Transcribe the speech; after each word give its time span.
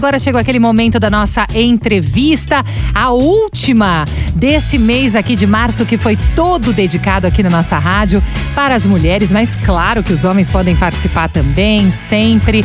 Agora 0.00 0.18
chegou 0.18 0.40
aquele 0.40 0.58
momento 0.58 0.98
da 0.98 1.10
nossa 1.10 1.46
entrevista, 1.54 2.64
a 2.94 3.10
última 3.10 4.06
desse 4.34 4.78
mês 4.78 5.14
aqui 5.14 5.36
de 5.36 5.46
março, 5.46 5.84
que 5.84 5.98
foi 5.98 6.16
todo 6.34 6.72
dedicado 6.72 7.26
aqui 7.26 7.42
na 7.42 7.50
nossa 7.50 7.78
rádio 7.78 8.22
para 8.54 8.74
as 8.74 8.86
mulheres, 8.86 9.30
mas 9.30 9.54
claro 9.56 10.02
que 10.02 10.10
os 10.10 10.24
homens 10.24 10.48
podem 10.48 10.74
participar 10.74 11.28
também, 11.28 11.90
sempre. 11.90 12.64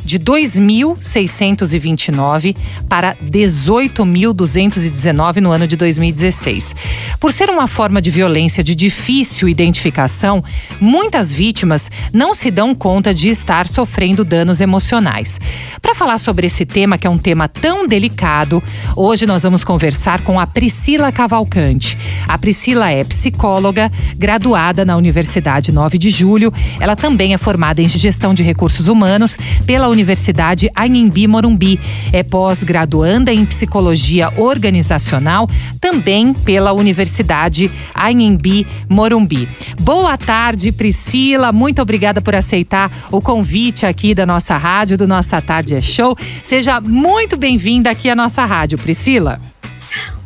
de 0.04 0.20
2.629 0.20 2.54
para 2.88 3.16
18.219 3.16 5.40
no 5.40 5.50
ano 5.50 5.66
de 5.66 5.74
2016. 5.76 6.76
Por 7.18 7.32
ser 7.32 7.48
uma 7.48 7.66
forma 7.66 8.02
de 8.02 8.10
violência 8.10 8.62
de 8.62 8.74
difícil 8.74 9.48
identificação, 9.48 10.44
muitas 10.80 11.32
vítimas 11.32 11.90
não 12.12 12.34
se 12.34 12.50
dão 12.50 12.74
conta 12.74 13.14
de 13.14 13.28
estar 13.28 13.68
sofrendo 13.68 14.24
danos 14.24 14.60
emocionais. 14.60 15.40
Para 15.80 15.94
falar 15.94 16.18
sobre 16.18 16.46
esse 16.46 16.66
tema, 16.66 16.98
que 16.98 17.06
é 17.06 17.10
um 17.10 17.18
tema 17.18 17.48
tão 17.48 17.86
delicado, 17.86 18.62
hoje 18.96 19.26
nós 19.26 19.42
vamos 19.42 19.64
conversar 19.64 20.22
com 20.22 20.38
a 20.38 20.46
Priscila 20.46 21.10
Cavalcante. 21.10 21.96
A 22.28 22.36
Priscila 22.36 22.90
é 22.90 23.02
psicóloga, 23.04 23.90
graduada 24.16 24.84
na 24.84 24.96
Universidade 24.96 25.72
9 25.72 25.98
de 25.98 26.10
Julho. 26.10 26.52
Ela 26.80 26.96
também 26.96 27.34
é 27.34 27.38
formada 27.38 27.80
em 27.80 27.88
gestão 27.88 28.34
de 28.34 28.42
recursos 28.42 28.88
humanos 28.88 29.38
pela 29.66 29.88
Universidade 29.94 30.68
Anhembi 30.74 31.26
Morumbi. 31.26 31.80
É 32.12 32.22
pós-graduanda 32.22 33.32
em 33.32 33.46
psicologia 33.46 34.30
organizacional, 34.36 35.48
também 35.80 36.34
pela 36.34 36.72
Universidade 36.72 37.70
Anhembi 37.94 38.66
Morumbi. 38.90 39.48
Boa 39.80 40.18
tarde, 40.18 40.72
Priscila. 40.72 41.52
Muito 41.52 41.80
obrigada 41.80 42.20
por 42.20 42.34
aceitar 42.34 42.90
o 43.10 43.20
convite 43.20 43.86
aqui 43.86 44.14
da 44.14 44.26
nossa 44.26 44.56
rádio, 44.56 44.98
do 44.98 45.06
Nossa 45.06 45.40
Tarde 45.40 45.74
é 45.74 45.80
Show. 45.80 46.16
Seja 46.42 46.80
muito 46.80 47.36
bem-vinda 47.36 47.90
aqui 47.90 48.10
à 48.10 48.14
nossa 48.14 48.44
rádio, 48.44 48.76
Priscila. 48.76 49.40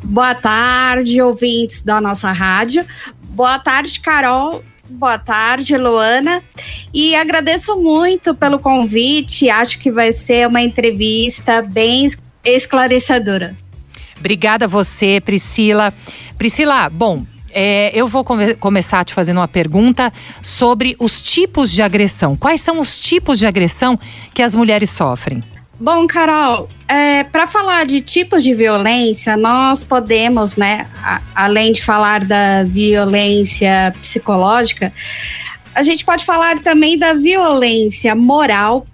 Boa 0.03 0.35
tarde, 0.35 1.21
ouvintes 1.21 1.83
da 1.83 2.01
nossa 2.01 2.33
rádio. 2.33 2.85
Boa 3.31 3.59
tarde, 3.59 4.01
Carol. 4.01 4.65
Boa 4.89 5.19
tarde, 5.19 5.77
Luana. 5.77 6.43
E 6.93 7.15
agradeço 7.15 7.77
muito 7.77 8.35
pelo 8.35 8.59
convite. 8.59 9.51
Acho 9.51 9.79
que 9.79 9.91
vai 9.91 10.13
ser 10.13 10.49
uma 10.49 10.63
entrevista 10.63 11.63
bem 11.63 12.07
esclarecedora. 12.45 13.55
Obrigada 14.19 14.65
a 14.65 14.69
você, 14.69 15.21
Priscila. 15.21 15.93
Priscila, 16.37 16.89
bom, 16.89 17.25
é, 17.51 17.91
eu 17.95 18.07
vou 18.07 18.25
come 18.25 18.55
começar 18.55 19.05
te 19.05 19.15
fazendo 19.15 19.39
uma 19.39 19.49
pergunta 19.49 20.13
sobre 20.43 20.97
os 20.99 21.23
tipos 21.23 21.71
de 21.71 21.83
agressão. 21.83 22.37
Quais 22.37 22.61
são 22.61 22.81
os 22.81 22.99
tipos 22.99 23.39
de 23.39 23.47
agressão 23.47 23.99
que 24.35 24.43
as 24.43 24.55
mulheres 24.55 24.91
sofrem? 24.91 25.43
Bom, 25.81 26.09
Carol, 26.09 26.69
é, 26.89 27.23
para 27.23 27.47
falar 27.47 27.87
de 27.87 28.01
tipos 28.01 28.43
de 28.43 28.53
violência, 28.53 29.37
nós 29.37 29.85
podemos, 29.85 30.57
né, 30.57 30.89
a, 31.05 31.23
além 31.35 31.71
de 31.71 31.85
falar 31.85 32.25
da 32.25 32.65
violência 32.65 33.95
psicológica, 34.01 34.93
a 35.73 35.85
gente 35.85 36.05
pode 36.05 36.25
falar 36.25 36.59
também 36.61 36.99
da 36.99 37.13
violência 37.13 38.13
moral, 38.17 38.85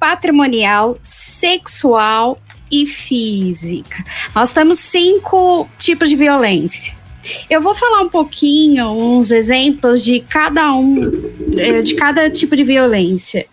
patrimonial, 0.00 0.98
sexual 1.00 2.36
e 2.72 2.86
física. 2.86 4.04
Nós 4.34 4.52
temos 4.52 4.80
cinco 4.80 5.68
tipos 5.78 6.08
de 6.08 6.16
violência. 6.16 6.92
Eu 7.48 7.60
vou 7.60 7.74
falar 7.74 8.02
um 8.02 8.08
pouquinho, 8.08 8.88
uns 8.90 9.30
exemplos 9.30 10.02
de 10.02 10.18
cada 10.20 10.74
um, 10.74 11.30
é, 11.56 11.82
de 11.82 11.94
cada 11.94 12.28
tipo 12.28 12.56
de 12.56 12.64
violência. 12.64 13.46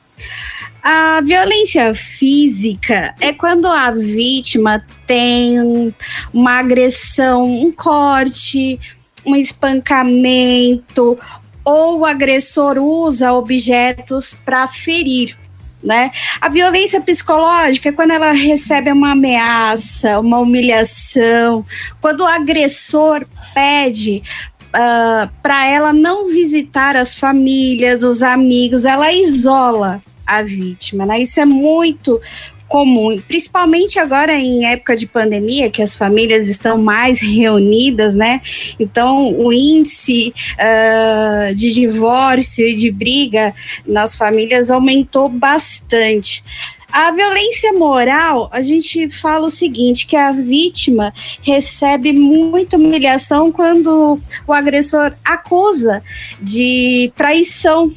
A 0.83 1.21
violência 1.21 1.95
física 1.95 3.15
é 3.21 3.31
quando 3.31 3.67
a 3.67 3.89
vítima 3.89 4.83
tem 5.07 5.93
uma 6.33 6.59
agressão, 6.59 7.45
um 7.45 7.71
corte, 7.71 8.77
um 9.25 9.33
espancamento, 9.33 11.17
ou 11.63 11.99
o 11.99 12.05
agressor 12.05 12.77
usa 12.77 13.31
objetos 13.31 14.33
para 14.33 14.67
ferir. 14.67 15.37
Né? 15.81 16.11
A 16.41 16.49
violência 16.49 16.99
psicológica 16.99 17.87
é 17.87 17.93
quando 17.93 18.11
ela 18.11 18.33
recebe 18.33 18.91
uma 18.91 19.11
ameaça, 19.11 20.19
uma 20.19 20.39
humilhação, 20.39 21.65
quando 22.01 22.21
o 22.21 22.27
agressor 22.27 23.25
pede 23.53 24.21
uh, 24.65 24.73
ah, 24.73 25.29
para 25.41 25.65
ela 25.65 25.93
não 25.93 26.27
visitar 26.27 26.97
as 26.97 27.15
famílias, 27.15 28.03
os 28.03 28.21
amigos, 28.21 28.83
ela 28.83 29.13
isola 29.13 30.03
a 30.25 30.41
vítima, 30.41 31.05
né? 31.05 31.21
Isso 31.21 31.39
é 31.39 31.45
muito 31.45 32.19
comum, 32.67 33.21
principalmente 33.27 33.99
agora 33.99 34.35
em 34.35 34.65
época 34.65 34.95
de 34.95 35.05
pandemia, 35.05 35.69
que 35.69 35.81
as 35.81 35.95
famílias 35.95 36.47
estão 36.47 36.75
mais 36.75 37.19
reunidas, 37.19 38.15
né? 38.15 38.41
Então, 38.79 39.31
o 39.37 39.53
índice 39.53 40.33
uh, 40.53 41.53
de 41.53 41.71
divórcio 41.71 42.67
e 42.67 42.75
de 42.75 42.89
briga 42.89 43.53
nas 43.85 44.15
famílias 44.15 44.71
aumentou 44.71 45.29
bastante. 45.29 46.43
A 46.91 47.09
violência 47.09 47.73
moral, 47.73 48.49
a 48.51 48.61
gente 48.61 49.09
fala 49.09 49.47
o 49.47 49.49
seguinte, 49.49 50.05
que 50.05 50.15
a 50.15 50.31
vítima 50.31 51.11
recebe 51.41 52.13
muita 52.13 52.77
humilhação 52.77 53.51
quando 53.51 54.19
o 54.47 54.53
agressor 54.53 55.11
acusa 55.25 56.03
de 56.39 57.11
traição 57.15 57.91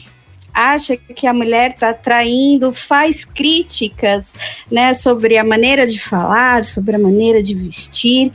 acha 0.56 0.96
que 0.96 1.26
a 1.26 1.34
mulher 1.34 1.72
está 1.72 1.92
traindo, 1.92 2.72
faz 2.72 3.24
críticas 3.26 4.34
né, 4.72 4.94
sobre 4.94 5.36
a 5.36 5.44
maneira 5.44 5.86
de 5.86 6.00
falar, 6.00 6.64
sobre 6.64 6.96
a 6.96 6.98
maneira 6.98 7.42
de 7.42 7.54
vestir. 7.54 8.32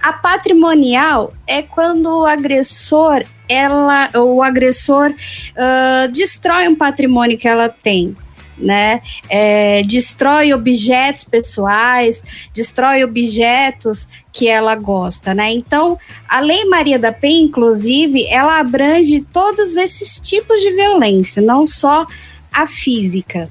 A 0.00 0.12
patrimonial 0.12 1.32
é 1.46 1.62
quando 1.62 2.06
o 2.06 2.26
agressor 2.26 3.24
ela 3.46 4.08
o 4.14 4.42
agressor 4.42 5.10
uh, 5.10 6.10
destrói 6.10 6.66
um 6.66 6.74
patrimônio 6.74 7.36
que 7.36 7.46
ela 7.46 7.68
tem 7.68 8.16
né? 8.58 9.00
É, 9.28 9.82
destrói 9.82 10.52
objetos 10.52 11.24
pessoais, 11.24 12.48
destrói 12.52 13.04
objetos 13.04 14.08
que 14.32 14.48
ela 14.48 14.74
gosta, 14.74 15.34
né? 15.34 15.50
Então, 15.52 15.98
a 16.28 16.40
Lei 16.40 16.64
Maria 16.64 16.98
da 16.98 17.12
Penha, 17.12 17.44
inclusive, 17.44 18.26
ela 18.26 18.58
abrange 18.58 19.20
todos 19.32 19.76
esses 19.76 20.18
tipos 20.18 20.60
de 20.60 20.70
violência, 20.72 21.40
não 21.40 21.64
só 21.64 22.06
a 22.52 22.66
física. 22.66 23.48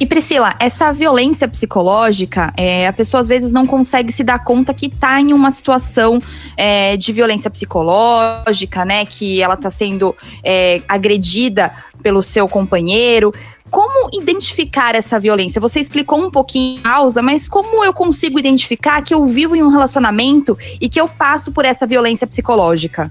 E 0.00 0.06
Priscila, 0.06 0.54
essa 0.58 0.92
violência 0.94 1.46
psicológica, 1.46 2.50
é, 2.56 2.86
a 2.86 2.92
pessoa 2.92 3.20
às 3.20 3.28
vezes 3.28 3.52
não 3.52 3.66
consegue 3.66 4.10
se 4.10 4.24
dar 4.24 4.42
conta 4.42 4.72
que 4.72 4.86
está 4.86 5.20
em 5.20 5.34
uma 5.34 5.50
situação 5.50 6.22
é, 6.56 6.96
de 6.96 7.12
violência 7.12 7.50
psicológica, 7.50 8.82
né? 8.82 9.04
Que 9.04 9.42
ela 9.42 9.54
está 9.54 9.70
sendo 9.70 10.16
é, 10.42 10.80
agredida 10.88 11.70
pelo 12.02 12.22
seu 12.22 12.48
companheiro. 12.48 13.34
Como 13.70 14.10
identificar 14.12 14.94
essa 14.94 15.18
violência? 15.20 15.60
Você 15.60 15.78
explicou 15.80 16.20
um 16.20 16.30
pouquinho 16.30 16.80
a 16.80 16.82
causa, 16.82 17.22
mas 17.22 17.48
como 17.48 17.84
eu 17.84 17.92
consigo 17.92 18.38
identificar 18.38 19.02
que 19.02 19.14
eu 19.14 19.24
vivo 19.26 19.54
em 19.54 19.62
um 19.62 19.68
relacionamento 19.68 20.58
e 20.80 20.88
que 20.88 21.00
eu 21.00 21.08
passo 21.08 21.52
por 21.52 21.64
essa 21.64 21.86
violência 21.86 22.26
psicológica? 22.26 23.10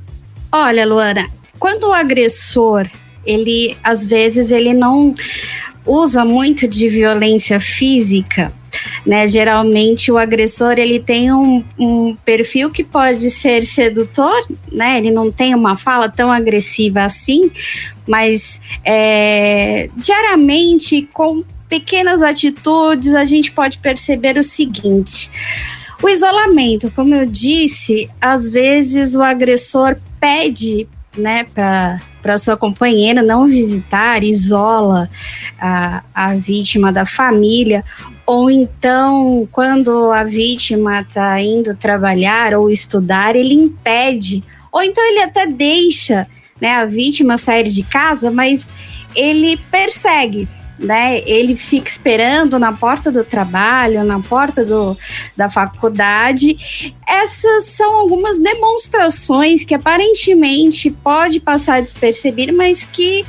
Olha, 0.51 0.85
Luana, 0.85 1.29
quando 1.57 1.83
o 1.83 1.93
agressor, 1.93 2.87
ele 3.25 3.77
às 3.83 4.05
vezes 4.05 4.51
ele 4.51 4.73
não 4.73 5.15
usa 5.85 6.25
muito 6.25 6.67
de 6.67 6.89
violência 6.89 7.59
física, 7.59 8.51
né? 9.05 9.27
Geralmente 9.27 10.11
o 10.11 10.17
agressor 10.17 10.73
ele 10.77 10.99
tem 10.99 11.31
um, 11.31 11.63
um, 11.77 12.15
perfil 12.25 12.69
que 12.69 12.83
pode 12.83 13.29
ser 13.29 13.63
sedutor, 13.63 14.45
né? 14.71 14.97
Ele 14.97 15.11
não 15.11 15.31
tem 15.31 15.55
uma 15.55 15.77
fala 15.77 16.09
tão 16.09 16.31
agressiva 16.31 17.03
assim, 17.03 17.51
mas 18.07 18.59
é, 18.83 19.89
diariamente 19.95 21.07
com 21.13 21.43
pequenas 21.67 22.21
atitudes 22.23 23.13
a 23.13 23.23
gente 23.23 23.51
pode 23.51 23.77
perceber 23.77 24.37
o 24.37 24.43
seguinte. 24.43 25.29
O 26.01 26.07
isolamento, 26.07 26.91
como 26.95 27.13
eu 27.13 27.25
disse, 27.25 28.09
às 28.21 28.53
vezes 28.53 29.15
o 29.15 29.21
agressor 29.21 29.97
pede 30.19 30.87
né, 31.17 31.45
para 31.53 32.37
sua 32.37 32.55
companheira 32.55 33.21
não 33.21 33.45
visitar, 33.45 34.23
isola 34.23 35.09
a, 35.59 36.01
a 36.13 36.35
vítima 36.35 36.91
da 36.91 37.05
família, 37.05 37.83
ou 38.29 38.47
então, 38.51 39.49
quando 39.51 40.11
a 40.11 40.23
vítima 40.23 41.01
está 41.01 41.41
indo 41.41 41.75
trabalhar 41.75 42.53
ou 42.53 42.69
estudar, 42.69 43.35
ele 43.35 43.55
impede, 43.55 44.43
ou 44.71 44.83
então 44.83 45.03
ele 45.03 45.23
até 45.23 45.47
deixa 45.47 46.27
né, 46.61 46.73
a 46.73 46.85
vítima 46.85 47.39
sair 47.39 47.67
de 47.67 47.81
casa, 47.81 48.29
mas 48.29 48.69
ele 49.15 49.57
persegue, 49.71 50.47
né? 50.79 51.21
Ele 51.25 51.55
fica 51.55 51.89
esperando 51.89 52.57
na 52.57 52.71
porta 52.71 53.11
do 53.11 53.23
trabalho, 53.23 54.03
na 54.03 54.19
porta 54.19 54.63
do, 54.63 54.97
da 55.35 55.49
faculdade. 55.49 56.57
Essas 57.07 57.65
são 57.65 57.95
algumas 57.95 58.39
demonstrações 58.39 59.63
que 59.63 59.75
aparentemente 59.75 60.89
pode 60.89 61.39
passar 61.39 61.81
despercebido, 61.81 62.53
mas 62.53 62.85
que 62.85 63.25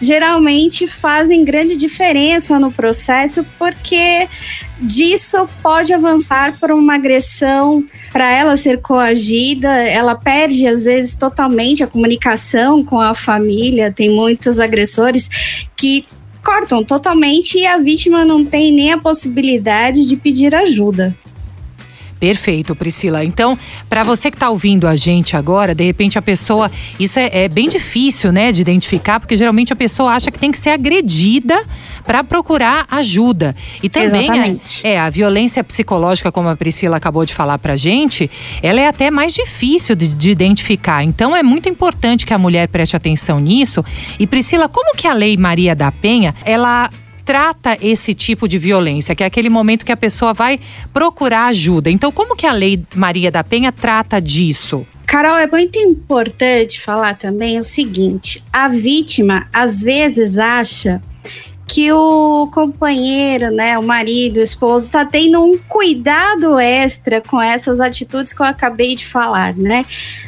geralmente 0.00 0.86
fazem 0.86 1.44
grande 1.44 1.76
diferença 1.76 2.58
no 2.58 2.70
processo, 2.70 3.44
porque 3.58 4.28
disso 4.80 5.48
pode 5.62 5.92
avançar 5.92 6.58
para 6.58 6.74
uma 6.74 6.94
agressão, 6.94 7.84
para 8.12 8.30
ela 8.30 8.56
ser 8.56 8.80
coagida, 8.80 9.68
ela 9.68 10.14
perde 10.14 10.66
às 10.66 10.84
vezes 10.84 11.14
totalmente 11.14 11.82
a 11.82 11.86
comunicação 11.86 12.84
com 12.84 13.00
a 13.00 13.14
família. 13.14 13.92
Tem 13.92 14.10
muitos 14.10 14.60
agressores 14.60 15.66
que 15.76 16.04
cortam 16.52 16.84
totalmente 16.84 17.56
e 17.56 17.66
a 17.66 17.78
vítima 17.78 18.26
não 18.26 18.44
tem 18.44 18.70
nem 18.70 18.92
a 18.92 18.98
possibilidade 18.98 20.06
de 20.06 20.16
pedir 20.16 20.54
ajuda. 20.54 21.14
Perfeito, 22.22 22.76
Priscila. 22.76 23.24
Então, 23.24 23.58
para 23.90 24.04
você 24.04 24.30
que 24.30 24.36
está 24.36 24.48
ouvindo 24.48 24.86
a 24.86 24.94
gente 24.94 25.36
agora, 25.36 25.74
de 25.74 25.82
repente 25.82 26.16
a 26.16 26.22
pessoa. 26.22 26.70
Isso 26.96 27.18
é, 27.18 27.28
é, 27.32 27.48
bem 27.48 27.68
difícil, 27.68 28.30
né, 28.30 28.52
de 28.52 28.60
identificar, 28.60 29.18
porque 29.18 29.36
geralmente 29.36 29.72
a 29.72 29.76
pessoa 29.76 30.12
acha 30.12 30.30
que 30.30 30.38
tem 30.38 30.52
que 30.52 30.58
ser 30.58 30.70
agredida 30.70 31.64
para 32.06 32.22
procurar 32.22 32.86
ajuda. 32.88 33.56
E 33.82 33.88
também 33.88 34.22
Exatamente. 34.22 34.86
é, 34.86 35.00
a 35.00 35.10
violência 35.10 35.64
psicológica, 35.64 36.30
como 36.30 36.48
a 36.48 36.54
Priscila 36.54 36.96
acabou 36.96 37.26
de 37.26 37.34
falar 37.34 37.58
pra 37.58 37.74
gente, 37.74 38.30
ela 38.62 38.80
é 38.80 38.86
até 38.86 39.10
mais 39.10 39.34
difícil 39.34 39.96
de, 39.96 40.06
de 40.06 40.30
identificar. 40.30 41.02
Então 41.02 41.36
é 41.36 41.42
muito 41.42 41.68
importante 41.68 42.24
que 42.24 42.32
a 42.32 42.38
mulher 42.38 42.68
preste 42.68 42.94
atenção 42.94 43.40
nisso. 43.40 43.84
E 44.16 44.28
Priscila, 44.28 44.68
como 44.68 44.94
que 44.94 45.08
a 45.08 45.12
lei 45.12 45.36
Maria 45.36 45.74
da 45.74 45.90
Penha, 45.90 46.32
ela 46.44 46.88
trata 47.24 47.76
esse 47.80 48.14
tipo 48.14 48.48
de 48.48 48.58
violência, 48.58 49.14
que 49.14 49.22
é 49.22 49.26
aquele 49.26 49.48
momento 49.48 49.84
que 49.84 49.92
a 49.92 49.96
pessoa 49.96 50.32
vai 50.32 50.58
procurar 50.92 51.46
ajuda. 51.46 51.90
Então, 51.90 52.10
como 52.12 52.36
que 52.36 52.46
a 52.46 52.52
Lei 52.52 52.82
Maria 52.94 53.30
da 53.30 53.42
Penha 53.42 53.72
trata 53.72 54.20
disso? 54.20 54.86
Carol, 55.06 55.36
é 55.36 55.46
muito 55.46 55.78
importante 55.78 56.80
falar 56.80 57.18
também 57.18 57.58
o 57.58 57.62
seguinte: 57.62 58.42
a 58.52 58.68
vítima 58.68 59.46
às 59.52 59.82
vezes 59.82 60.38
acha 60.38 61.02
que 61.66 61.90
o 61.92 62.48
companheiro, 62.52 63.50
né, 63.50 63.78
o 63.78 63.82
marido, 63.82 64.38
o 64.38 64.42
esposo, 64.42 64.86
está 64.86 65.04
tendo 65.04 65.42
um 65.42 65.56
cuidado 65.56 66.58
extra 66.58 67.20
com 67.20 67.40
essas 67.40 67.80
atitudes 67.80 68.32
que 68.32 68.42
eu 68.42 68.46
acabei 68.46 68.94
de 68.94 69.06
falar, 69.06 69.54
né? 69.56 69.86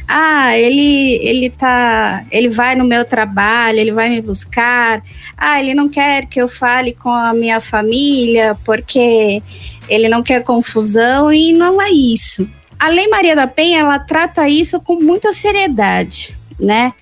Ah, 0.09 0.57
ele 0.57 1.19
ele 1.23 1.51
tá, 1.51 2.25
ele 2.31 2.49
vai 2.49 2.75
no 2.75 2.85
meu 2.85 3.05
trabalho, 3.05 3.79
ele 3.79 3.93
vai 3.93 4.09
me 4.09 4.21
buscar. 4.21 5.03
Ah, 5.37 5.61
ele 5.61 5.75
não 5.75 5.89
quer 5.89 6.27
que 6.27 6.41
eu 6.41 6.49
fale 6.49 6.93
com 6.93 7.11
a 7.11 7.35
minha 7.35 7.61
família 7.61 8.57
porque 8.65 9.43
ele 9.89 10.09
não 10.09 10.23
quer 10.23 10.43
confusão 10.43 11.33
e 11.33 11.53
não 11.53 11.81
é 11.81 11.91
isso. 11.91 12.49
A 12.79 12.89
Lei 12.89 13.09
Maria 13.09 13.37
da 13.37 13.47
Penha 13.47 13.81
ela 13.81 13.99
trata 13.99 14.49
isso 14.49 14.81
com 14.81 14.97
muita 14.97 15.33
seriedade, 15.33 16.37
né? 16.59 16.93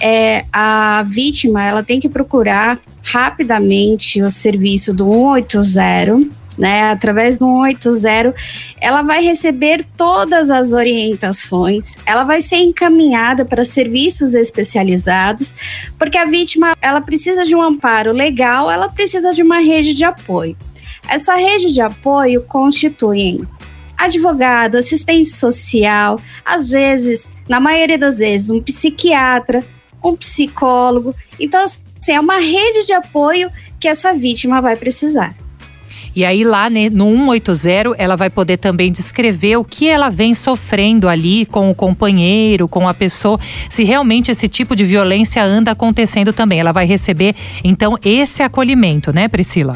É, 0.00 0.44
a 0.52 1.04
vítima 1.06 1.62
ela 1.64 1.82
tem 1.82 2.00
que 2.00 2.08
procurar 2.08 2.80
rapidamente 3.02 4.22
o 4.22 4.30
serviço 4.30 4.94
do 4.94 5.04
180, 5.04 6.28
né? 6.56 6.90
Através 6.90 7.36
do 7.36 7.46
180, 7.46 8.34
ela 8.80 9.02
vai 9.02 9.22
receber 9.22 9.84
todas 9.96 10.50
as 10.50 10.72
orientações, 10.72 11.96
ela 12.06 12.24
vai 12.24 12.40
ser 12.40 12.56
encaminhada 12.56 13.44
para 13.44 13.64
serviços 13.64 14.34
especializados, 14.34 15.54
porque 15.98 16.16
a 16.16 16.24
vítima 16.24 16.76
ela 16.80 17.00
precisa 17.00 17.44
de 17.44 17.54
um 17.54 17.62
amparo 17.62 18.12
legal, 18.12 18.70
ela 18.70 18.88
precisa 18.88 19.34
de 19.34 19.42
uma 19.42 19.58
rede 19.58 19.94
de 19.94 20.04
apoio. 20.04 20.56
Essa 21.08 21.34
rede 21.34 21.72
de 21.72 21.82
apoio 21.82 22.42
constitui 22.42 23.40
advogado, 24.04 24.76
assistente 24.76 25.28
social, 25.28 26.20
às 26.44 26.68
vezes, 26.68 27.30
na 27.48 27.60
maioria 27.60 27.98
das 27.98 28.18
vezes, 28.18 28.50
um 28.50 28.60
psiquiatra, 28.60 29.64
um 30.02 30.16
psicólogo. 30.16 31.14
Então, 31.38 31.62
assim, 31.62 32.12
é 32.12 32.20
uma 32.20 32.38
rede 32.38 32.84
de 32.84 32.92
apoio 32.92 33.50
que 33.80 33.88
essa 33.88 34.12
vítima 34.14 34.60
vai 34.60 34.76
precisar. 34.76 35.34
E 36.16 36.24
aí 36.24 36.44
lá 36.44 36.70
né, 36.70 36.88
no 36.88 37.10
180 37.10 37.96
ela 37.98 38.14
vai 38.14 38.30
poder 38.30 38.56
também 38.56 38.92
descrever 38.92 39.56
o 39.56 39.64
que 39.64 39.88
ela 39.88 40.10
vem 40.10 40.32
sofrendo 40.32 41.08
ali 41.08 41.44
com 41.44 41.70
o 41.70 41.74
companheiro, 41.74 42.68
com 42.68 42.88
a 42.88 42.94
pessoa, 42.94 43.40
se 43.68 43.82
realmente 43.82 44.30
esse 44.30 44.46
tipo 44.48 44.76
de 44.76 44.84
violência 44.84 45.42
anda 45.42 45.72
acontecendo 45.72 46.32
também. 46.32 46.60
Ela 46.60 46.72
vai 46.72 46.86
receber 46.86 47.34
então 47.64 47.98
esse 48.04 48.42
acolhimento, 48.42 49.12
né, 49.12 49.26
Priscila? 49.26 49.74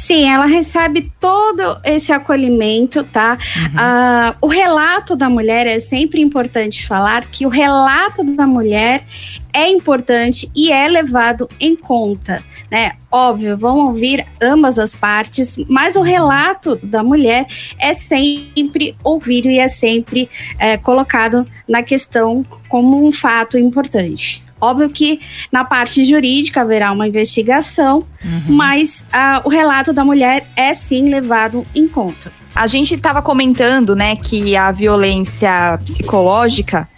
Sim, 0.00 0.30
ela 0.30 0.46
recebe 0.46 1.12
todo 1.20 1.78
esse 1.84 2.10
acolhimento, 2.10 3.04
tá? 3.04 3.36
Uhum. 3.54 3.74
Uh, 3.74 4.36
o 4.40 4.46
relato 4.46 5.14
da 5.14 5.28
mulher 5.28 5.66
é 5.66 5.78
sempre 5.78 6.22
importante 6.22 6.86
falar 6.86 7.26
que 7.26 7.44
o 7.44 7.50
relato 7.50 8.24
da 8.24 8.46
mulher 8.46 9.04
é 9.52 9.68
importante 9.68 10.50
e 10.56 10.72
é 10.72 10.88
levado 10.88 11.46
em 11.60 11.76
conta, 11.76 12.42
né? 12.70 12.92
Óbvio, 13.12 13.58
vão 13.58 13.88
ouvir 13.88 14.26
ambas 14.40 14.78
as 14.78 14.94
partes, 14.94 15.58
mas 15.68 15.96
o 15.96 16.02
relato 16.02 16.76
da 16.82 17.04
mulher 17.04 17.46
é 17.78 17.92
sempre 17.92 18.96
ouvido 19.04 19.50
e 19.50 19.58
é 19.58 19.68
sempre 19.68 20.30
é, 20.58 20.78
colocado 20.78 21.46
na 21.68 21.82
questão 21.82 22.42
como 22.70 23.06
um 23.06 23.12
fato 23.12 23.58
importante. 23.58 24.42
Óbvio 24.60 24.90
que 24.90 25.20
na 25.50 25.64
parte 25.64 26.04
jurídica 26.04 26.60
haverá 26.60 26.92
uma 26.92 27.08
investigação, 27.08 28.04
uhum. 28.24 28.54
mas 28.54 29.06
uh, 29.08 29.40
o 29.44 29.48
relato 29.48 29.92
da 29.92 30.04
mulher 30.04 30.46
é 30.56 30.74
sim 30.74 31.08
levado 31.08 31.66
em 31.74 31.88
conta. 31.88 32.32
A 32.54 32.66
gente 32.66 32.94
estava 32.94 33.22
comentando, 33.22 33.96
né, 33.96 34.16
que 34.16 34.56
a 34.56 34.70
violência 34.70 35.78
psicológica 35.84 36.88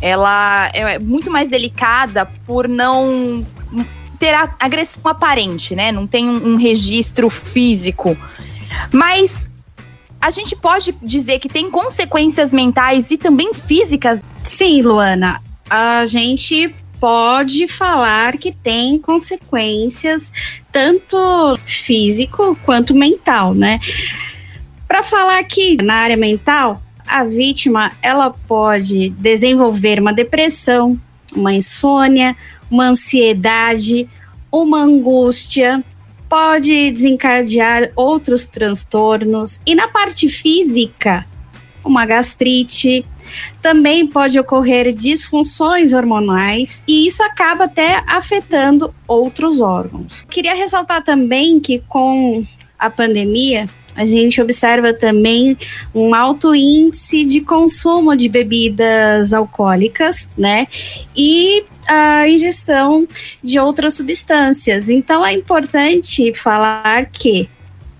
ela 0.00 0.68
é 0.74 0.98
muito 0.98 1.30
mais 1.30 1.48
delicada 1.48 2.26
por 2.46 2.68
não 2.68 3.46
ter 4.18 4.34
agressão 4.58 5.02
aparente, 5.04 5.76
né? 5.76 5.92
Não 5.92 6.06
tem 6.06 6.28
um, 6.28 6.54
um 6.54 6.56
registro 6.56 7.30
físico. 7.30 8.16
Mas 8.92 9.50
a 10.20 10.30
gente 10.30 10.54
pode 10.54 10.92
dizer 11.02 11.38
que 11.38 11.48
tem 11.48 11.70
consequências 11.70 12.52
mentais 12.52 13.10
e 13.10 13.16
também 13.16 13.52
físicas? 13.54 14.20
Sim, 14.44 14.82
Luana. 14.82 15.40
A 15.68 16.06
gente 16.06 16.72
pode 17.02 17.66
falar 17.66 18.38
que 18.38 18.52
tem 18.52 18.96
consequências 18.96 20.32
tanto 20.70 21.18
físico 21.64 22.56
quanto 22.62 22.94
mental, 22.94 23.54
né? 23.54 23.80
Para 24.86 25.02
falar 25.02 25.40
aqui 25.40 25.76
na 25.82 25.94
área 25.94 26.16
mental, 26.16 26.80
a 27.04 27.24
vítima 27.24 27.90
ela 28.00 28.30
pode 28.30 29.08
desenvolver 29.18 29.98
uma 29.98 30.12
depressão, 30.12 30.96
uma 31.34 31.52
insônia, 31.52 32.36
uma 32.70 32.90
ansiedade, 32.90 34.08
uma 34.52 34.78
angústia, 34.78 35.82
pode 36.28 36.92
desencadear 36.92 37.90
outros 37.96 38.46
transtornos 38.46 39.60
e 39.66 39.74
na 39.74 39.88
parte 39.88 40.28
física, 40.28 41.26
uma 41.84 42.06
gastrite, 42.06 43.04
também 43.60 44.06
pode 44.06 44.38
ocorrer 44.38 44.92
disfunções 44.92 45.92
hormonais 45.92 46.82
e 46.86 47.06
isso 47.06 47.22
acaba 47.22 47.64
até 47.64 48.02
afetando 48.06 48.92
outros 49.06 49.60
órgãos. 49.60 50.24
Queria 50.28 50.54
ressaltar 50.54 51.02
também 51.02 51.60
que 51.60 51.82
com 51.88 52.44
a 52.78 52.90
pandemia, 52.90 53.68
a 53.94 54.04
gente 54.04 54.40
observa 54.40 54.92
também 54.92 55.56
um 55.94 56.14
alto 56.14 56.54
índice 56.54 57.24
de 57.24 57.40
consumo 57.42 58.16
de 58.16 58.28
bebidas 58.28 59.32
alcoólicas, 59.32 60.30
né? 60.36 60.66
E 61.14 61.64
a 61.86 62.28
ingestão 62.28 63.06
de 63.42 63.58
outras 63.58 63.94
substâncias. 63.94 64.88
Então 64.88 65.24
é 65.24 65.32
importante 65.32 66.32
falar 66.34 67.06
que 67.06 67.48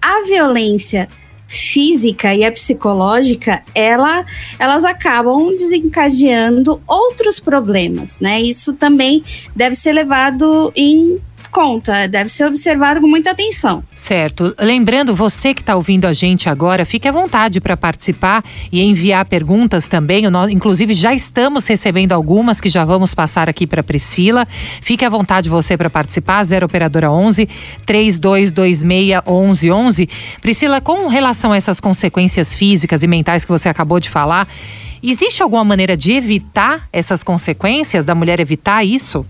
a 0.00 0.22
violência 0.24 1.08
física 1.52 2.34
e 2.34 2.44
a 2.44 2.50
psicológica, 2.50 3.62
ela, 3.74 4.24
elas 4.58 4.84
acabam 4.84 5.54
desencadeando 5.54 6.80
outros 6.86 7.38
problemas, 7.38 8.18
né? 8.18 8.40
Isso 8.40 8.72
também 8.72 9.22
deve 9.54 9.74
ser 9.74 9.92
levado 9.92 10.72
em 10.74 11.18
conta, 11.52 12.08
deve 12.08 12.30
ser 12.30 12.46
observado 12.46 13.00
com 13.00 13.06
muita 13.06 13.30
atenção. 13.30 13.84
Certo. 13.94 14.54
Lembrando, 14.58 15.14
você 15.14 15.52
que 15.52 15.60
está 15.60 15.76
ouvindo 15.76 16.06
a 16.06 16.12
gente 16.14 16.48
agora, 16.48 16.86
fique 16.86 17.06
à 17.06 17.12
vontade 17.12 17.60
para 17.60 17.76
participar 17.76 18.42
e 18.72 18.80
enviar 18.82 19.26
perguntas 19.26 19.86
também. 19.86 20.28
Nós, 20.30 20.50
inclusive, 20.50 20.94
já 20.94 21.14
estamos 21.14 21.66
recebendo 21.66 22.12
algumas 22.12 22.60
que 22.60 22.70
já 22.70 22.84
vamos 22.84 23.14
passar 23.14 23.50
aqui 23.50 23.66
para 23.66 23.82
Priscila. 23.82 24.48
Fique 24.80 25.04
à 25.04 25.10
vontade 25.10 25.50
você 25.50 25.76
para 25.76 25.90
participar, 25.90 26.42
0 26.42 26.64
Operadora 26.64 27.12
11 27.12 27.46
3226 27.84 28.82
1111. 28.82 30.08
Priscila, 30.40 30.80
com 30.80 31.06
relação 31.08 31.52
a 31.52 31.56
essas 31.56 31.78
consequências 31.78 32.56
físicas 32.56 33.02
e 33.02 33.06
mentais 33.06 33.44
que 33.44 33.52
você 33.52 33.68
acabou 33.68 34.00
de 34.00 34.08
falar, 34.08 34.48
existe 35.02 35.42
alguma 35.42 35.64
maneira 35.64 35.96
de 35.96 36.12
evitar 36.12 36.88
essas 36.90 37.22
consequências, 37.22 38.06
da 38.06 38.14
mulher 38.14 38.40
evitar 38.40 38.82
isso? 38.82 39.26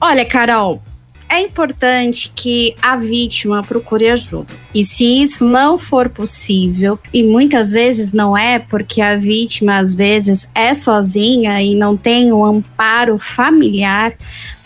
Olha, 0.00 0.24
Carol, 0.24 0.80
é 1.28 1.42
importante 1.42 2.32
que 2.34 2.74
a 2.80 2.96
vítima 2.96 3.62
procure 3.62 4.08
ajuda. 4.08 4.52
E 4.74 4.84
se 4.84 5.04
isso 5.22 5.44
não 5.44 5.76
for 5.76 6.08
possível, 6.08 6.98
e 7.12 7.22
muitas 7.22 7.72
vezes 7.72 8.12
não 8.12 8.36
é, 8.36 8.58
porque 8.58 9.02
a 9.02 9.16
vítima 9.16 9.78
às 9.78 9.94
vezes 9.94 10.48
é 10.54 10.72
sozinha 10.72 11.60
e 11.62 11.74
não 11.74 11.96
tem 11.96 12.32
o 12.32 12.38
um 12.38 12.44
amparo 12.44 13.18
familiar, 13.18 14.14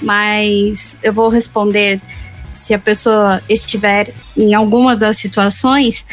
mas 0.01 0.97
eu 1.03 1.13
vou 1.13 1.29
responder 1.29 2.01
se 2.55 2.73
a 2.73 2.79
pessoa 2.79 3.43
estiver 3.49 4.15
em 4.37 4.55
alguma 4.55 4.95
das 4.95 5.17
situações. 5.17 6.07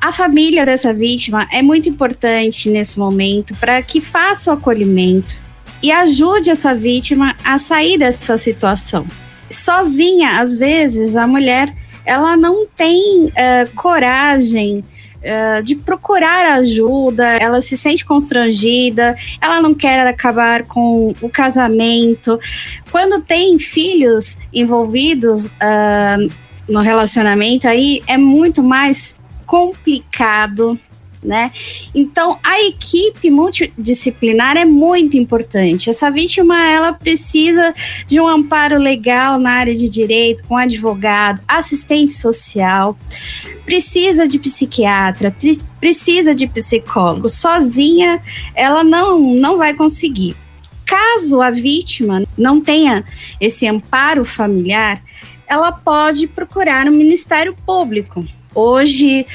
A 0.00 0.12
família 0.12 0.66
dessa 0.66 0.92
vítima 0.92 1.48
é 1.50 1.62
muito 1.62 1.88
importante 1.88 2.68
nesse 2.68 2.98
momento 2.98 3.54
para 3.56 3.80
que 3.82 4.00
faça 4.00 4.50
o 4.50 4.54
acolhimento 4.54 5.36
e 5.82 5.90
ajude 5.90 6.50
essa 6.50 6.74
vítima 6.74 7.34
a 7.42 7.56
sair 7.56 7.98
dessa 7.98 8.36
situação 8.36 9.06
sozinha, 9.50 10.40
às 10.40 10.58
vezes, 10.58 11.16
a 11.16 11.26
mulher 11.26 11.74
ela 12.04 12.36
não 12.36 12.66
tem 12.66 13.26
uh, 13.26 13.74
coragem 13.74 14.82
uh, 15.18 15.62
de 15.62 15.76
procurar 15.76 16.54
ajuda, 16.54 17.26
ela 17.26 17.60
se 17.60 17.76
sente 17.76 18.04
constrangida, 18.04 19.14
ela 19.40 19.60
não 19.60 19.74
quer 19.74 20.06
acabar 20.06 20.64
com 20.64 21.14
o 21.20 21.28
casamento. 21.28 22.38
Quando 22.90 23.22
tem 23.22 23.58
filhos 23.58 24.38
envolvidos 24.52 25.46
uh, 25.46 26.32
no 26.68 26.80
relacionamento, 26.80 27.68
aí 27.68 28.02
é 28.06 28.16
muito 28.16 28.62
mais 28.62 29.16
complicado 29.46 30.78
né? 31.22 31.52
Então, 31.94 32.38
a 32.42 32.62
equipe 32.62 33.30
multidisciplinar 33.30 34.56
é 34.56 34.64
muito 34.64 35.16
importante. 35.16 35.90
Essa 35.90 36.10
vítima, 36.10 36.58
ela 36.70 36.92
precisa 36.92 37.74
de 38.06 38.20
um 38.20 38.26
amparo 38.26 38.78
legal 38.78 39.38
na 39.38 39.50
área 39.50 39.74
de 39.74 39.88
direito, 39.88 40.42
com 40.44 40.56
advogado, 40.56 41.40
assistente 41.46 42.12
social, 42.12 42.98
precisa 43.64 44.26
de 44.26 44.38
psiquiatra, 44.38 45.34
precisa 45.78 46.34
de 46.34 46.46
psicólogo. 46.46 47.28
Sozinha, 47.28 48.22
ela 48.54 48.82
não, 48.82 49.20
não 49.34 49.58
vai 49.58 49.74
conseguir. 49.74 50.34
Caso 50.86 51.40
a 51.40 51.50
vítima 51.50 52.24
não 52.36 52.60
tenha 52.60 53.04
esse 53.40 53.66
amparo 53.66 54.24
familiar, 54.24 55.00
ela 55.46 55.70
pode 55.70 56.26
procurar 56.26 56.88
o 56.88 56.92
Ministério 56.92 57.54
Público 57.64 58.24
Hoje 58.54 59.26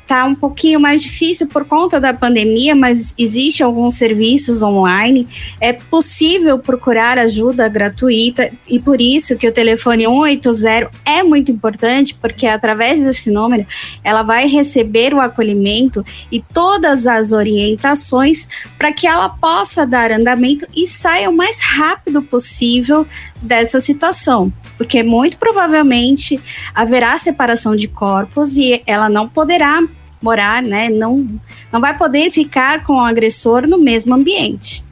está 0.00 0.24
uh, 0.24 0.28
um 0.28 0.34
pouquinho 0.34 0.78
mais 0.78 1.02
difícil 1.02 1.48
por 1.48 1.64
conta 1.64 2.00
da 2.00 2.14
pandemia, 2.14 2.74
mas 2.74 3.14
existe 3.18 3.62
alguns 3.62 3.94
serviços 3.94 4.62
online. 4.62 5.26
É 5.60 5.72
possível 5.72 6.58
procurar 6.58 7.18
ajuda 7.18 7.68
gratuita 7.68 8.50
e 8.68 8.78
por 8.78 9.00
isso 9.00 9.36
que 9.36 9.48
o 9.48 9.52
telefone 9.52 10.04
180 10.04 10.90
é 11.04 11.22
muito 11.22 11.50
importante, 11.50 12.14
porque 12.14 12.46
através 12.46 13.00
desse 13.00 13.30
número 13.30 13.66
ela 14.04 14.22
vai 14.22 14.46
receber 14.46 15.12
o 15.12 15.20
acolhimento 15.20 16.04
e 16.30 16.40
todas 16.40 17.06
as 17.06 17.32
orientações 17.32 18.48
para 18.76 18.92
que 18.92 19.06
ela 19.06 19.28
possa 19.28 19.86
dar 19.86 20.12
andamento 20.12 20.66
e 20.76 20.86
saia 20.86 21.28
o 21.28 21.36
mais 21.36 21.60
rápido 21.60 22.22
possível 22.22 23.06
dessa 23.42 23.80
situação 23.80 24.52
porque 24.78 25.02
muito 25.02 25.36
provavelmente 25.36 26.40
haverá 26.72 27.18
separação 27.18 27.74
de 27.74 27.88
corpos 27.88 28.56
e 28.56 28.80
ela 28.86 29.08
não 29.08 29.28
poderá 29.28 29.82
morar, 30.22 30.62
né? 30.62 30.88
Não, 30.88 31.26
não 31.72 31.80
vai 31.80 31.98
poder 31.98 32.30
ficar 32.30 32.84
com 32.84 32.94
o 32.94 33.00
agressor 33.00 33.66
no 33.66 33.76
mesmo 33.76 34.14
ambiente. 34.14 34.84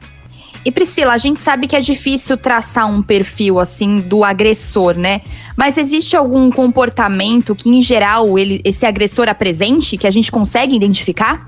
E 0.65 0.71
Priscila, 0.71 1.13
a 1.13 1.17
gente 1.17 1.39
sabe 1.39 1.65
que 1.65 1.75
é 1.75 1.79
difícil 1.79 2.35
traçar 2.35 2.91
um 2.91 3.01
perfil 3.01 3.57
assim 3.57 4.01
do 4.01 4.25
agressor, 4.25 4.95
né? 4.95 5.21
Mas 5.55 5.77
existe 5.77 6.15
algum 6.15 6.51
comportamento 6.51 7.55
que, 7.55 7.69
em 7.69 7.81
geral, 7.81 8.37
ele, 8.37 8.59
esse 8.65 8.85
agressor 8.85 9.29
apresente 9.29 9.97
que 9.97 10.05
a 10.05 10.11
gente 10.11 10.29
consegue 10.29 10.75
identificar? 10.75 11.47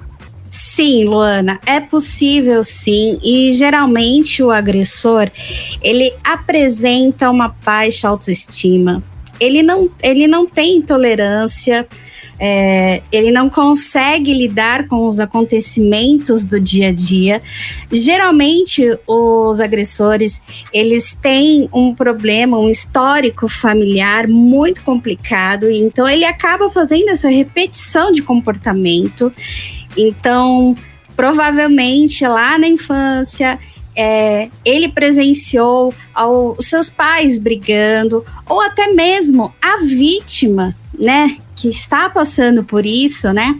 Sim, 0.52 1.06
Luana, 1.06 1.60
é 1.66 1.80
possível 1.80 2.64
sim, 2.64 3.20
e 3.24 3.54
geralmente 3.54 4.42
o 4.42 4.50
agressor, 4.50 5.30
ele 5.82 6.14
apresenta 6.24 7.30
uma 7.30 7.50
baixa 7.64 8.08
autoestima. 8.08 9.04
Ele 9.40 9.62
não, 9.62 9.90
ele 10.02 10.28
não 10.28 10.46
tem 10.46 10.82
tolerância, 10.82 11.88
é, 12.40 13.02
ele 13.12 13.32
não 13.32 13.50
consegue 13.50 14.34
lidar 14.34 14.88
com 14.88 15.08
os 15.08 15.20
acontecimentos 15.20 16.46
do 16.46 16.60
dia 16.60 16.88
a 16.88 16.92
dia. 16.92 17.42
Geralmente, 17.92 18.98
os 19.06 19.60
agressores, 19.60 20.42
eles 20.72 21.14
têm 21.14 21.70
um 21.74 21.94
problema, 21.94 22.58
um 22.58 22.70
histórico 22.70 23.48
familiar 23.48 24.28
muito 24.28 24.82
complicado, 24.84 25.70
então 25.70 26.08
ele 26.08 26.24
acaba 26.24 26.70
fazendo 26.70 27.10
essa 27.10 27.30
repetição 27.30 28.12
de 28.12 28.22
comportamento 28.22 29.32
então, 30.02 30.76
provavelmente 31.16 32.26
lá 32.26 32.58
na 32.58 32.68
infância, 32.68 33.60
é, 33.96 34.50
ele 34.64 34.88
presenciou 34.90 35.94
ao, 36.14 36.56
os 36.58 36.68
seus 36.68 36.90
pais 36.90 37.38
brigando, 37.38 38.26
ou 38.48 38.62
até 38.62 38.88
mesmo 38.88 39.54
a 39.62 39.78
vítima, 39.84 40.76
né, 40.98 41.38
que 41.56 41.68
está 41.68 42.10
passando 42.10 42.64
por 42.64 42.86
isso, 42.86 43.34
né, 43.34 43.60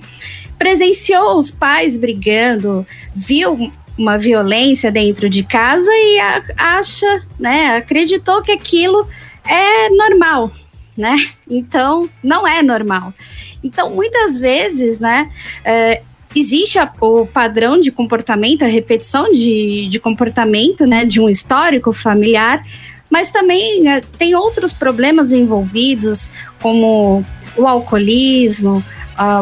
presenciou 0.58 1.38
os 1.38 1.52
pais 1.52 1.98
brigando, 1.98 2.88
viu 3.14 3.72
uma 3.98 4.18
violência 4.18 4.90
dentro 4.90 5.30
de 5.30 5.44
casa 5.44 5.90
e 5.90 6.20
acha, 6.56 7.22
né, 7.38 7.76
acreditou 7.76 8.42
que 8.42 8.54
aquilo 8.54 9.06
é 9.46 9.90
normal, 9.90 10.52
né? 10.96 11.18
Então, 11.50 12.10
não 12.24 12.48
é 12.48 12.62
normal. 12.64 13.14
Então, 13.62 13.90
muitas 13.90 14.40
vezes, 14.40 15.00
né, 15.00 15.30
é, 15.66 16.02
existe 16.36 16.78
a, 16.78 16.92
o 17.02 17.26
padrão 17.26 17.80
de 17.80 17.92
comportamento, 17.92 18.64
a 18.64 18.68
repetição 18.68 19.32
de, 19.32 19.88
de 19.90 20.00
comportamento, 20.00 20.86
né, 20.86 21.06
de 21.06 21.20
um 21.20 21.30
histórico 21.30 21.92
familiar, 21.92 22.64
mas 23.10 23.32
também 23.32 23.88
é, 23.90 24.02
tem 24.18 24.36
outros 24.36 24.74
problemas 24.74 25.34
envolvidos, 25.34 26.30
como 26.62 27.26
o 27.58 27.68
alcoolismo, 27.68 28.84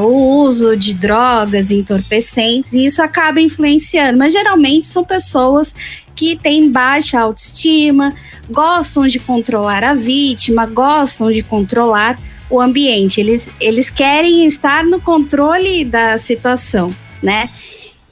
o 0.02 0.42
uso 0.42 0.76
de 0.76 0.94
drogas 0.94 1.70
entorpecentes, 1.70 2.74
e 2.74 2.86
isso 2.86 3.02
acaba 3.02 3.40
influenciando. 3.40 4.18
Mas 4.18 4.34
geralmente 4.34 4.86
são 4.86 5.04
pessoas 5.04 5.76
que 6.16 6.36
têm 6.36 6.72
baixa 6.72 7.20
autoestima, 7.20 8.14
gostam 8.50 9.06
de 9.06 9.20
controlar 9.20 9.84
a 9.84 9.94
vítima, 9.94 10.66
gostam 10.66 11.32
de 11.32 11.44
controlar 11.44 12.20
o 12.50 12.62
ambiente, 12.62 13.20
eles, 13.20 13.50
eles 13.60 13.90
querem 13.90 14.46
estar 14.46 14.84
no 14.84 15.02
controle 15.02 15.84
da 15.84 16.18
situação, 16.18 16.94
né? 17.22 17.50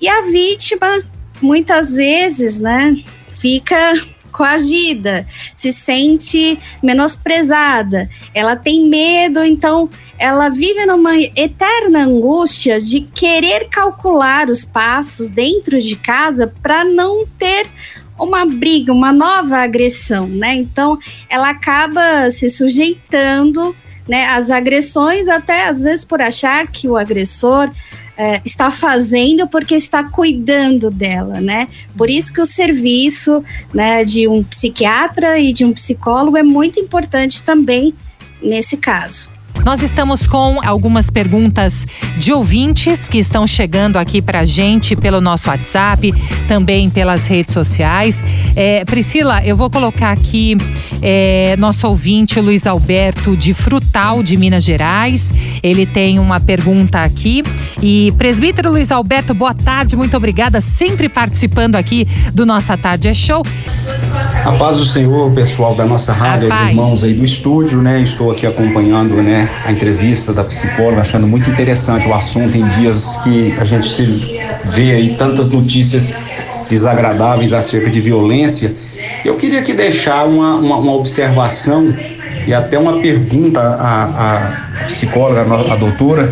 E 0.01 0.07
a 0.07 0.23
vítima, 0.23 1.01
muitas 1.41 1.95
vezes, 1.95 2.59
né, 2.59 2.95
fica 3.39 3.93
coagida, 4.31 5.25
se 5.55 5.71
sente 5.71 6.59
menosprezada, 6.83 8.09
ela 8.33 8.57
tem 8.57 8.89
medo, 8.89 9.41
então 9.41 9.89
ela 10.17 10.49
vive 10.49 10.85
numa 10.85 11.17
eterna 11.17 12.03
angústia 12.03 12.81
de 12.81 12.99
querer 13.01 13.69
calcular 13.69 14.49
os 14.49 14.65
passos 14.65 15.31
dentro 15.31 15.79
de 15.79 15.95
casa 15.95 16.53
para 16.61 16.83
não 16.83 17.25
ter 17.39 17.67
uma 18.19 18.45
briga, 18.45 18.91
uma 18.93 19.11
nova 19.11 19.57
agressão, 19.57 20.27
né? 20.27 20.55
Então, 20.55 20.97
ela 21.29 21.49
acaba 21.49 22.29
se 22.31 22.49
sujeitando, 22.49 23.75
né, 24.07 24.25
às 24.27 24.49
agressões, 24.49 25.27
até 25.27 25.67
às 25.67 25.83
vezes 25.83 26.05
por 26.05 26.21
achar 26.21 26.67
que 26.67 26.87
o 26.87 26.97
agressor 26.97 27.69
é, 28.17 28.41
está 28.45 28.71
fazendo 28.71 29.47
porque 29.47 29.75
está 29.75 30.03
cuidando 30.03 30.89
dela, 30.89 31.41
né? 31.41 31.67
Por 31.97 32.09
isso 32.09 32.31
que 32.31 32.39
o 32.39 32.45
serviço, 32.45 33.43
né, 33.73 34.05
de 34.05 34.27
um 34.27 34.43
psiquiatra 34.43 35.37
e 35.37 35.51
de 35.51 35.65
um 35.65 35.73
psicólogo 35.73 36.37
é 36.37 36.43
muito 36.43 36.79
importante 36.79 37.41
também 37.41 37.93
nesse 38.41 38.77
caso. 38.77 39.34
Nós 39.63 39.81
estamos 39.81 40.27
com 40.27 40.59
algumas 40.63 41.09
perguntas 41.09 41.87
de 42.17 42.31
ouvintes 42.31 43.07
que 43.07 43.17
estão 43.17 43.47
chegando 43.47 43.97
aqui 43.97 44.21
para 44.21 44.41
a 44.41 44.45
gente 44.45 44.95
pelo 44.95 45.21
nosso 45.21 45.49
WhatsApp, 45.49 46.11
também 46.47 46.89
pelas 46.89 47.27
redes 47.27 47.53
sociais. 47.53 48.23
É, 48.55 48.85
Priscila, 48.85 49.41
eu 49.43 49.55
vou 49.55 49.69
colocar 49.69 50.11
aqui 50.11 50.57
é, 51.01 51.55
nosso 51.57 51.87
ouvinte 51.87 52.39
Luiz 52.39 52.67
Alberto 52.67 53.35
de 53.35 53.53
Frutal, 53.53 54.21
de 54.21 54.37
Minas 54.37 54.63
Gerais. 54.63 55.33
Ele 55.61 55.85
tem 55.85 56.19
uma 56.19 56.39
pergunta 56.39 57.01
aqui. 57.01 57.43
E 57.81 58.11
presbítero 58.17 58.71
Luiz 58.71 58.91
Alberto, 58.91 59.33
boa 59.33 59.53
tarde, 59.53 59.95
muito 59.95 60.15
obrigada, 60.15 60.61
sempre 60.61 61.09
participando 61.09 61.75
aqui 61.75 62.07
do 62.33 62.45
Nossa 62.45 62.77
Tarde 62.77 63.07
é 63.07 63.13
Show. 63.13 63.43
A 64.43 64.51
paz 64.53 64.77
do 64.77 64.85
Senhor, 64.85 65.31
pessoal 65.31 65.75
da 65.75 65.85
nossa 65.85 66.13
rádio, 66.13 66.49
os 66.49 66.69
irmãos 66.69 67.03
aí 67.03 67.13
do 67.13 67.25
estúdio, 67.25 67.81
né? 67.81 68.01
Estou 68.01 68.31
aqui 68.31 68.45
acompanhando, 68.45 69.15
né, 69.21 69.44
a 69.65 69.71
entrevista 69.71 70.33
da 70.33 70.43
psicóloga, 70.43 71.01
achando 71.01 71.27
muito 71.27 71.49
interessante 71.49 72.07
o 72.07 72.13
assunto 72.13 72.55
em 72.55 72.65
dias 72.69 73.17
que 73.23 73.55
a 73.59 73.63
gente 73.63 73.87
se 73.87 74.39
vê 74.65 74.91
aí 74.91 75.15
tantas 75.17 75.49
notícias 75.49 76.15
desagradáveis 76.69 77.53
acerca 77.53 77.89
de 77.89 78.01
violência. 78.01 78.73
Eu 79.23 79.35
queria 79.35 79.59
aqui 79.59 79.73
deixar 79.73 80.25
uma, 80.27 80.55
uma, 80.55 80.77
uma 80.77 80.93
observação 80.93 81.93
e 82.47 82.53
até 82.53 82.77
uma 82.77 82.99
pergunta 82.99 83.59
à, 83.59 84.73
à 84.79 84.85
psicóloga, 84.85 85.41
à 85.41 85.75
doutora, 85.75 86.31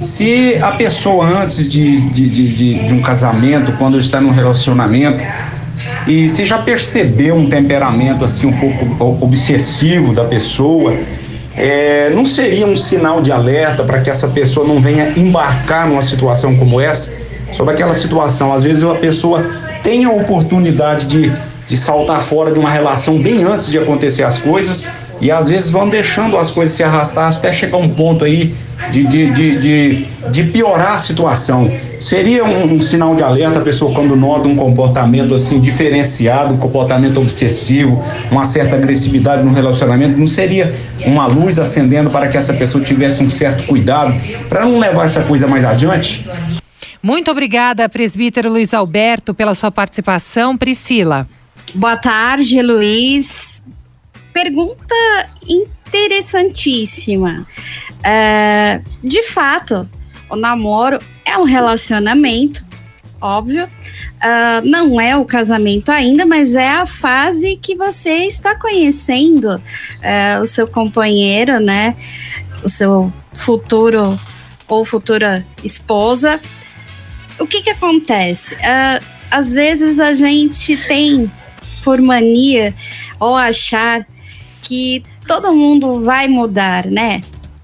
se 0.00 0.56
a 0.60 0.72
pessoa 0.72 1.24
antes 1.24 1.68
de, 1.68 2.10
de, 2.10 2.28
de, 2.28 2.74
de 2.88 2.94
um 2.94 3.00
casamento, 3.00 3.72
quando 3.78 4.00
está 4.00 4.20
num 4.20 4.30
relacionamento, 4.30 5.22
e 6.06 6.28
se 6.28 6.44
já 6.44 6.58
percebeu 6.58 7.36
um 7.36 7.48
temperamento 7.48 8.24
assim 8.24 8.46
um 8.46 8.52
pouco 8.52 9.24
obsessivo 9.24 10.12
da 10.12 10.24
pessoa, 10.24 10.96
é, 11.56 12.10
não 12.10 12.24
seria 12.24 12.66
um 12.66 12.76
sinal 12.76 13.20
de 13.20 13.30
alerta 13.30 13.84
para 13.84 14.00
que 14.00 14.08
essa 14.08 14.28
pessoa 14.28 14.66
não 14.66 14.80
venha 14.80 15.12
embarcar 15.16 15.86
numa 15.86 16.02
situação 16.02 16.56
como 16.56 16.80
essa? 16.80 17.12
Sobre 17.52 17.74
aquela 17.74 17.94
situação, 17.94 18.52
às 18.52 18.62
vezes 18.62 18.82
a 18.82 18.94
pessoa 18.94 19.44
tem 19.82 20.04
a 20.04 20.10
oportunidade 20.10 21.04
de, 21.06 21.32
de 21.66 21.76
saltar 21.76 22.22
fora 22.22 22.50
de 22.50 22.58
uma 22.58 22.70
relação 22.70 23.18
bem 23.18 23.44
antes 23.44 23.68
de 23.68 23.78
acontecer 23.78 24.22
as 24.22 24.38
coisas 24.38 24.84
e 25.20 25.30
às 25.30 25.48
vezes 25.48 25.70
vão 25.70 25.88
deixando 25.88 26.36
as 26.38 26.50
coisas 26.50 26.74
se 26.74 26.82
arrastar 26.82 27.32
até 27.32 27.52
chegar 27.52 27.76
um 27.76 27.88
ponto 27.88 28.24
aí 28.24 28.54
de, 28.90 29.04
de, 29.04 29.30
de, 29.30 29.58
de, 29.58 30.30
de 30.30 30.44
piorar 30.44 30.94
a 30.94 30.98
situação. 30.98 31.70
Seria 32.00 32.44
um, 32.44 32.74
um, 32.74 32.80
sinal 32.80 33.14
de 33.14 33.22
alerta 33.22 33.60
a 33.60 33.62
pessoa 33.62 33.94
quando 33.94 34.16
nota 34.16 34.48
um 34.48 34.56
comportamento 34.56 35.34
assim 35.34 35.60
diferenciado, 35.60 36.54
um 36.54 36.58
comportamento 36.58 37.20
obsessivo, 37.20 38.02
uma 38.30 38.44
certa 38.44 38.76
agressividade 38.76 39.42
no 39.42 39.52
relacionamento, 39.52 40.18
não 40.18 40.26
seria 40.26 40.74
uma 41.06 41.26
luz 41.26 41.58
acendendo 41.58 42.10
para 42.10 42.28
que 42.28 42.36
essa 42.36 42.52
pessoa 42.52 42.82
tivesse 42.82 43.22
um 43.22 43.30
certo 43.30 43.64
cuidado 43.64 44.14
para 44.48 44.64
não 44.64 44.78
levar 44.78 45.04
essa 45.04 45.22
coisa 45.22 45.46
mais 45.46 45.64
adiante? 45.64 46.26
Muito 47.02 47.30
obrigada, 47.30 47.88
presbítero 47.88 48.48
Luiz 48.48 48.72
Alberto, 48.72 49.34
pela 49.34 49.54
sua 49.54 49.70
participação. 49.70 50.56
Priscila. 50.56 51.26
Boa 51.74 51.96
tarde, 51.96 52.62
Luiz. 52.62 53.62
Pergunta 54.32 54.94
interessantíssima. 55.46 57.46
É, 58.04 58.80
de 59.02 59.22
fato, 59.22 59.88
o 60.28 60.36
namoro 60.36 60.98
é 61.24 61.36
um 61.36 61.44
relacionamento, 61.44 62.64
óbvio. 63.20 63.64
Uh, 63.64 64.64
não 64.64 65.00
é 65.00 65.16
o 65.16 65.24
casamento 65.24 65.90
ainda, 65.90 66.24
mas 66.24 66.54
é 66.54 66.68
a 66.68 66.86
fase 66.86 67.58
que 67.60 67.74
você 67.74 68.26
está 68.26 68.54
conhecendo 68.54 69.56
uh, 69.56 70.42
o 70.42 70.46
seu 70.46 70.66
companheiro, 70.66 71.58
né? 71.58 71.96
O 72.62 72.68
seu 72.68 73.12
futuro 73.34 74.18
ou 74.68 74.84
futura 74.84 75.44
esposa. 75.64 76.40
O 77.38 77.46
que 77.46 77.62
que 77.62 77.70
acontece? 77.70 78.54
Uh, 78.54 79.04
às 79.30 79.54
vezes 79.54 79.98
a 79.98 80.12
gente 80.12 80.76
tem 80.76 81.30
por 81.82 82.00
mania 82.00 82.74
ou 83.18 83.34
achar 83.34 84.06
que 84.62 85.04
todo 85.26 85.54
mundo 85.54 86.00
vai 86.00 86.28
mudar, 86.28 86.86
né? 86.86 87.22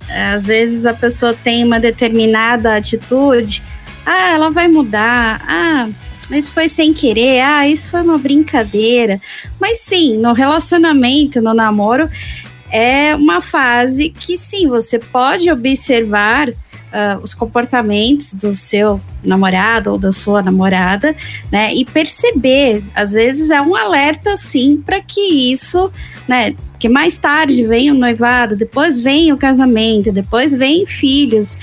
Às 0.08 0.46
vezes 0.46 0.86
a 0.86 0.94
pessoa 0.94 1.34
tem 1.34 1.64
uma 1.64 1.78
determinada 1.78 2.76
atitude, 2.76 3.62
ah, 4.04 4.30
ela 4.32 4.50
vai 4.50 4.68
mudar, 4.68 5.42
ah, 5.46 5.88
isso 6.30 6.52
foi 6.52 6.68
sem 6.68 6.92
querer, 6.94 7.40
ah, 7.40 7.68
isso 7.68 7.90
foi 7.90 8.02
uma 8.02 8.18
brincadeira. 8.18 9.20
Mas 9.60 9.80
sim, 9.80 10.16
no 10.16 10.32
relacionamento, 10.32 11.40
no 11.40 11.52
namoro, 11.52 12.08
é 12.70 13.14
uma 13.14 13.40
fase 13.40 14.10
que 14.10 14.36
sim, 14.36 14.68
você 14.68 14.98
pode 14.98 15.50
observar 15.50 16.48
uh, 16.48 17.22
os 17.22 17.34
comportamentos 17.34 18.34
do 18.34 18.50
seu 18.50 19.00
namorado 19.22 19.92
ou 19.92 19.98
da 19.98 20.12
sua 20.12 20.42
namorada, 20.42 21.14
né? 21.50 21.74
E 21.74 21.84
perceber, 21.84 22.84
às 22.94 23.12
vezes 23.12 23.50
é 23.50 23.60
um 23.60 23.74
alerta 23.74 24.36
sim 24.36 24.82
para 24.84 25.00
que 25.00 25.52
isso, 25.52 25.90
né? 26.26 26.54
Que 26.78 26.88
mais 26.88 27.18
tarde 27.18 27.66
vem 27.66 27.90
o 27.90 27.94
noivado, 27.94 28.54
depois 28.56 29.00
vem 29.00 29.32
o 29.32 29.36
casamento, 29.36 30.12
depois 30.12 30.54
vem 30.54 30.86
filhos. 30.86 31.56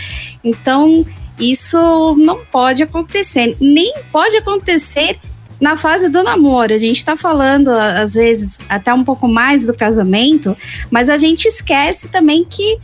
Então, 0.43 1.05
isso 1.39 2.15
não 2.17 2.45
pode 2.45 2.83
acontecer, 2.83 3.55
nem 3.59 3.93
pode 4.11 4.37
acontecer 4.37 5.17
na 5.59 5.75
fase 5.77 6.09
do 6.09 6.23
namoro. 6.23 6.73
A 6.73 6.77
gente 6.77 6.97
está 6.97 7.15
falando, 7.15 7.69
às 7.69 8.15
vezes, 8.15 8.59
até 8.67 8.93
um 8.93 9.03
pouco 9.03 9.27
mais 9.27 9.65
do 9.65 9.73
casamento, 9.73 10.55
mas 10.91 11.09
a 11.09 11.17
gente 11.17 11.45
esquece 11.45 12.09
também 12.09 12.43
que 12.43 12.77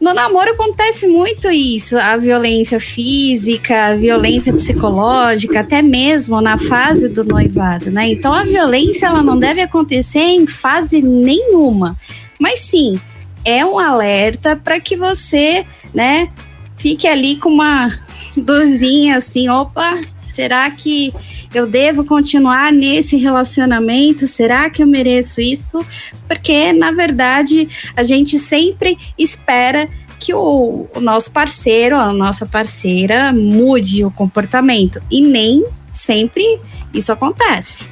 no 0.00 0.14
namoro 0.14 0.52
acontece 0.52 1.06
muito 1.06 1.50
isso, 1.50 1.98
a 1.98 2.16
violência 2.16 2.80
física, 2.80 3.88
a 3.88 3.94
violência 3.94 4.50
psicológica, 4.50 5.60
até 5.60 5.82
mesmo 5.82 6.40
na 6.40 6.56
fase 6.56 7.06
do 7.06 7.22
noivado, 7.22 7.90
né? 7.90 8.08
Então 8.08 8.32
a 8.32 8.42
violência 8.42 9.06
ela 9.06 9.22
não 9.22 9.38
deve 9.38 9.60
acontecer 9.60 10.20
em 10.20 10.46
fase 10.46 11.02
nenhuma. 11.02 11.96
Mas 12.38 12.60
sim, 12.60 12.98
é 13.44 13.62
um 13.64 13.78
alerta 13.78 14.56
para 14.56 14.80
que 14.80 14.96
você, 14.96 15.66
né, 15.92 16.30
fique 16.78 17.06
ali 17.06 17.36
com 17.36 17.50
uma 17.50 17.98
luzinha 18.34 19.18
assim, 19.18 19.50
opa, 19.50 20.00
será 20.32 20.70
que 20.70 21.12
eu 21.52 21.66
devo 21.66 22.04
continuar 22.04 22.72
nesse 22.72 23.16
relacionamento? 23.16 24.26
Será 24.26 24.70
que 24.70 24.82
eu 24.82 24.86
mereço 24.86 25.40
isso? 25.40 25.84
Porque, 26.28 26.72
na 26.72 26.92
verdade, 26.92 27.68
a 27.96 28.02
gente 28.02 28.38
sempre 28.38 28.96
espera 29.18 29.88
que 30.18 30.34
o, 30.34 30.86
o 30.94 31.00
nosso 31.00 31.30
parceiro, 31.30 31.96
a 31.96 32.12
nossa 32.12 32.46
parceira, 32.46 33.32
mude 33.32 34.04
o 34.04 34.10
comportamento. 34.10 35.00
E 35.10 35.20
nem 35.20 35.64
sempre 35.88 36.60
isso 36.92 37.10
acontece. 37.10 37.88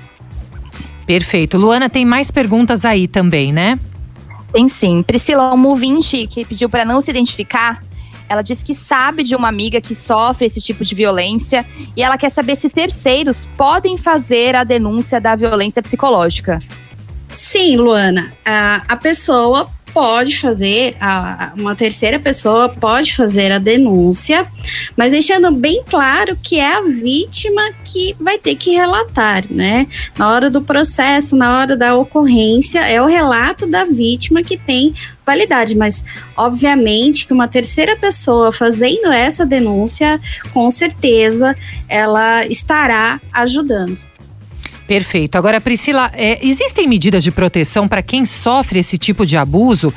Perfeito. 1.06 1.56
Luana, 1.56 1.88
tem 1.88 2.04
mais 2.04 2.30
perguntas 2.30 2.84
aí 2.84 3.08
também, 3.08 3.52
né? 3.52 3.78
Tem 4.52 4.68
sim. 4.68 5.02
Priscila, 5.02 5.54
um 5.54 5.66
ouvinte 5.66 6.26
que 6.26 6.44
pediu 6.44 6.68
para 6.68 6.84
não 6.84 7.00
se 7.00 7.10
identificar, 7.10 7.82
ela 8.28 8.42
diz 8.42 8.62
que 8.62 8.74
sabe 8.74 9.22
de 9.22 9.34
uma 9.34 9.48
amiga 9.48 9.80
que 9.80 9.94
sofre 9.94 10.46
esse 10.46 10.60
tipo 10.60 10.84
de 10.84 10.94
violência 10.94 11.64
e 11.96 12.02
ela 12.02 12.18
quer 12.18 12.30
saber 12.30 12.56
se 12.56 12.68
terceiros 12.68 13.46
podem 13.56 13.96
fazer 13.96 14.54
a 14.54 14.64
denúncia 14.64 15.20
da 15.20 15.34
violência 15.34 15.82
psicológica. 15.82 16.58
Sim, 17.34 17.76
Luana. 17.76 18.32
A, 18.44 18.96
pessoa 18.96 19.70
pode 19.92 20.38
fazer, 20.38 20.96
a, 21.00 21.52
uma 21.56 21.74
terceira 21.74 22.18
pessoa 22.18 22.68
pode 22.68 23.14
fazer 23.14 23.52
a 23.52 23.58
denúncia, 23.58 24.46
mas 24.96 25.12
deixando 25.12 25.50
bem 25.50 25.82
claro 25.88 26.36
que 26.42 26.58
é 26.58 26.76
a 26.76 26.82
vítima 26.82 27.62
que 27.84 28.14
vai 28.20 28.38
ter 28.38 28.54
que 28.54 28.70
relatar, 28.70 29.44
né? 29.50 29.86
Na 30.16 30.30
hora 30.30 30.50
do 30.50 30.62
processo, 30.62 31.36
na 31.36 31.58
hora 31.58 31.76
da 31.76 31.96
ocorrência, 31.96 32.80
é 32.80 33.00
o 33.00 33.06
relato 33.06 33.66
da 33.66 33.84
vítima 33.84 34.42
que 34.42 34.56
tem 34.56 34.94
validade, 35.24 35.76
mas 35.76 36.04
obviamente 36.36 37.26
que 37.26 37.32
uma 37.32 37.46
terceira 37.46 37.96
pessoa 37.96 38.50
fazendo 38.50 39.12
essa 39.12 39.44
denúncia, 39.44 40.18
com 40.54 40.70
certeza 40.70 41.54
ela 41.88 42.46
estará 42.46 43.20
ajudando. 43.32 44.08
Perfeito. 44.88 45.36
Agora, 45.36 45.60
Priscila, 45.60 46.10
é, 46.14 46.38
existem 46.44 46.88
medidas 46.88 47.22
de 47.22 47.30
proteção 47.30 47.86
para 47.86 48.02
quem 48.02 48.24
sofre 48.24 48.78
esse 48.78 48.96
tipo 48.96 49.26
de 49.26 49.36
abuso? 49.36 49.92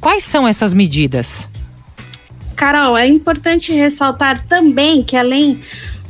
Quais 0.00 0.24
são 0.24 0.48
essas 0.48 0.74
medidas? 0.74 1.48
Carol, 2.56 2.98
é 2.98 3.06
importante 3.06 3.72
ressaltar 3.72 4.44
também 4.48 5.00
que 5.04 5.16
além 5.16 5.60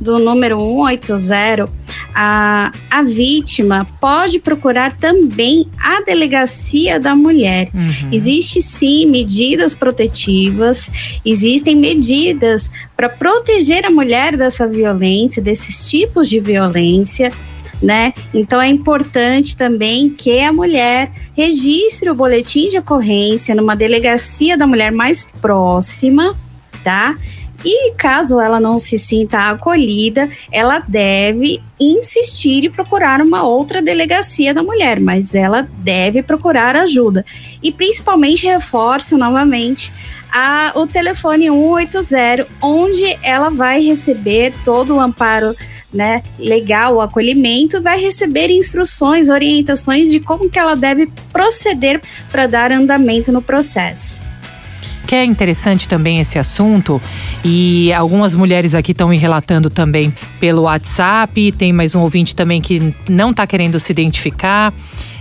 do 0.01 0.19
número 0.19 0.59
180, 0.59 1.69
a, 2.15 2.73
a 2.91 3.03
vítima 3.03 3.87
pode 4.01 4.39
procurar 4.39 4.97
também 4.97 5.67
a 5.79 6.01
delegacia 6.03 6.99
da 6.99 7.15
mulher. 7.15 7.69
Uhum. 7.73 8.09
Existe 8.11 8.63
sim 8.63 9.07
medidas 9.07 9.75
protetivas, 9.75 10.91
existem 11.25 11.77
medidas 11.77 12.71
para 12.97 13.11
proteger 13.11 13.85
a 13.85 13.91
mulher 13.91 14.39
dessa 14.39 14.67
violência, 14.67 15.43
desses 15.43 15.89
tipos 15.89 16.31
de 16.31 16.41
violência. 16.41 17.31
Né? 17.83 18.15
Então 18.33 18.63
é 18.63 18.69
importante 18.69 19.57
também 19.57 20.09
que 20.09 20.39
a 20.39 20.53
mulher 20.53 21.11
registre 21.37 22.09
o 22.09 22.15
boletim 22.15 22.69
de 22.69 22.79
ocorrência 22.79 23.57
numa 23.57 23.75
delegacia 23.75 24.57
da 24.57 24.69
mulher 24.69 24.93
mais 24.93 25.25
próxima, 25.41 26.33
tá? 26.85 27.17
E 27.65 27.93
caso 27.95 28.41
ela 28.41 28.59
não 28.59 28.79
se 28.79 28.99
sinta 28.99 29.51
acolhida, 29.51 30.29
ela 30.51 30.81
deve 30.81 31.63
insistir 31.79 32.65
e 32.65 32.71
procurar 32.71 33.21
uma 33.21 33.45
outra 33.45 33.81
delegacia 33.81 34.53
da 34.53 34.63
mulher, 34.63 34.99
mas 34.99 35.35
ela 35.35 35.69
deve 35.79 36.23
procurar 36.23 36.75
ajuda. 36.75 37.25
E 37.63 37.71
principalmente 37.71 38.47
reforço 38.47 39.17
novamente 39.17 39.93
a, 40.33 40.73
o 40.75 40.87
telefone 40.87 41.49
180, 41.49 42.49
onde 42.61 43.19
ela 43.23 43.51
vai 43.51 43.81
receber 43.81 44.53
todo 44.65 44.97
o 44.97 45.01
amparo 45.01 45.55
né, 45.93 46.23
legal, 46.39 46.97
o 46.97 47.01
acolhimento, 47.01 47.83
vai 47.83 48.01
receber 48.01 48.51
instruções, 48.51 49.29
orientações 49.29 50.11
de 50.11 50.21
como 50.21 50.49
que 50.49 50.59
ela 50.59 50.75
deve 50.75 51.09
proceder 51.33 52.01
para 52.31 52.47
dar 52.47 52.73
andamento 52.73 53.31
no 53.31 53.43
processo. 53.43 54.23
Que 55.07 55.17
é 55.17 55.25
interessante 55.25 55.89
também 55.89 56.21
esse 56.21 56.39
assunto, 56.39 57.01
e 57.45 57.93
algumas 57.93 58.35
mulheres 58.35 58.75
aqui 58.75 58.93
estão 58.93 59.09
me 59.09 59.19
relatando 59.19 59.69
também 59.69 60.15
pelo 60.41 60.63
WhatsApp, 60.63 61.53
tem 61.53 61.73
mais 61.73 61.95
um 61.95 62.01
ouvinte 62.01 62.35
também 62.35 62.61
que 62.61 62.95
não 63.09 63.31
está 63.31 63.47
querendo 63.47 63.79
se 63.79 63.93
identificar 63.93 64.73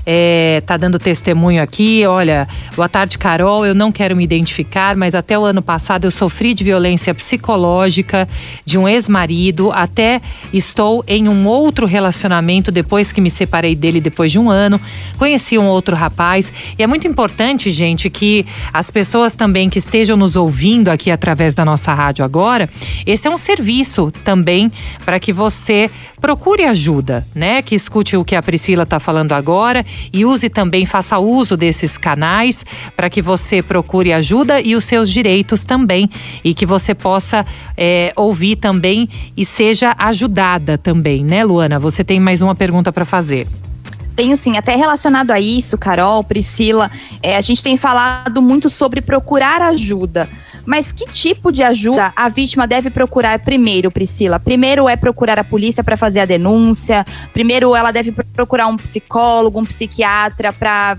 é, 0.05 0.61
tá 0.65 0.77
dando 0.77 0.97
testemunho 0.97 1.61
aqui. 1.61 2.05
Olha, 2.05 2.47
boa 2.75 2.89
tarde, 2.89 3.17
Carol. 3.17 3.65
Eu 3.65 3.75
não 3.75 3.91
quero 3.91 4.15
me 4.15 4.23
identificar, 4.23 4.95
mas 4.95 5.13
até 5.13 5.37
o 5.37 5.43
ano 5.43 5.61
passado 5.61 6.05
eu 6.05 6.11
sofri 6.11 6.53
de 6.53 6.63
violência 6.63 7.13
psicológica 7.13 8.27
de 8.65 8.77
um 8.77 8.87
ex-marido. 8.87 9.71
Até 9.71 10.21
estou 10.53 11.03
em 11.07 11.27
um 11.27 11.47
outro 11.47 11.85
relacionamento 11.85 12.71
depois 12.71 13.11
que 13.11 13.21
me 13.21 13.29
separei 13.29 13.75
dele 13.75 14.01
depois 14.01 14.31
de 14.31 14.39
um 14.39 14.49
ano. 14.49 14.79
Conheci 15.17 15.57
um 15.57 15.67
outro 15.67 15.95
rapaz. 15.95 16.51
E 16.77 16.83
é 16.83 16.87
muito 16.87 17.07
importante, 17.07 17.69
gente, 17.71 18.09
que 18.09 18.45
as 18.73 18.89
pessoas 18.89 19.35
também 19.35 19.69
que 19.69 19.79
estejam 19.79 20.17
nos 20.17 20.35
ouvindo 20.35 20.89
aqui 20.89 21.11
através 21.11 21.53
da 21.53 21.63
nossa 21.63 21.93
rádio 21.93 22.25
agora, 22.25 22.69
esse 23.05 23.27
é 23.27 23.31
um 23.31 23.37
serviço 23.37 24.11
também 24.23 24.71
para 25.05 25.19
que 25.19 25.31
você 25.31 25.89
procure 26.19 26.63
ajuda, 26.63 27.25
né? 27.33 27.61
Que 27.61 27.75
escute 27.75 28.15
o 28.15 28.23
que 28.23 28.35
a 28.35 28.41
Priscila 28.41 28.83
está 28.83 28.99
falando 28.99 29.33
agora 29.33 29.85
e 30.12 30.25
use 30.25 30.49
também, 30.49 30.86
faça 30.86 31.19
uso 31.19 31.56
desses 31.56 31.97
canais 31.97 32.65
para 32.95 33.10
que 33.10 33.21
você 33.21 33.62
procure 33.62 34.13
ajuda 34.13 34.62
e 34.62 34.75
os 34.75 34.86
seus 34.86 35.10
direitos 35.10 35.65
também 35.65 36.10
e 36.43 36.54
que 36.54 36.65
você 36.65 36.93
possa 36.93 37.45
é, 37.77 38.13
ouvir 38.15 38.56
também 38.56 39.08
e 39.36 39.45
seja 39.45 39.95
ajudada 39.97 40.77
também, 40.77 41.23
né, 41.23 41.43
Luana? 41.43 41.80
Você 41.80 42.04
tem 42.04 42.19
mais 42.19 42.41
uma 42.41 42.56
pergunta 42.56 42.91
para 42.91 43.06
fazer. 43.06 43.47
Tenho 44.15 44.36
sim, 44.36 44.58
até 44.58 44.75
relacionado 44.75 45.32
a 45.32 45.39
isso, 45.39 45.77
Carol, 45.77 46.23
Priscila, 46.23 46.91
é, 47.23 47.38
a 47.38 47.41
gente 47.41 47.63
tem 47.63 47.77
falado 47.77 48.41
muito 48.41 48.69
sobre 48.69 49.01
procurar 49.01 49.62
ajuda. 49.62 50.27
Mas 50.65 50.91
que 50.91 51.06
tipo 51.06 51.52
de 51.52 51.63
ajuda 51.63 52.13
a 52.15 52.30
vítima 52.30 52.67
deve 52.67 52.89
procurar 52.89 53.39
primeiro, 53.39 53.91
Priscila? 53.91 54.39
Primeiro 54.39 54.88
é 54.88 54.95
procurar 54.95 55.39
a 55.39 55.43
polícia 55.43 55.84
para 55.84 55.97
fazer 55.97 56.19
a 56.19 56.26
denúncia? 56.26 57.06
Primeiro 57.34 57.76
ela 57.76 57.91
deve 57.91 58.12
procurar 58.12 58.67
um 58.67 58.78
psicólogo, 58.78 59.60
um 59.60 59.65
psiquiatra 59.65 60.54
para 60.54 60.97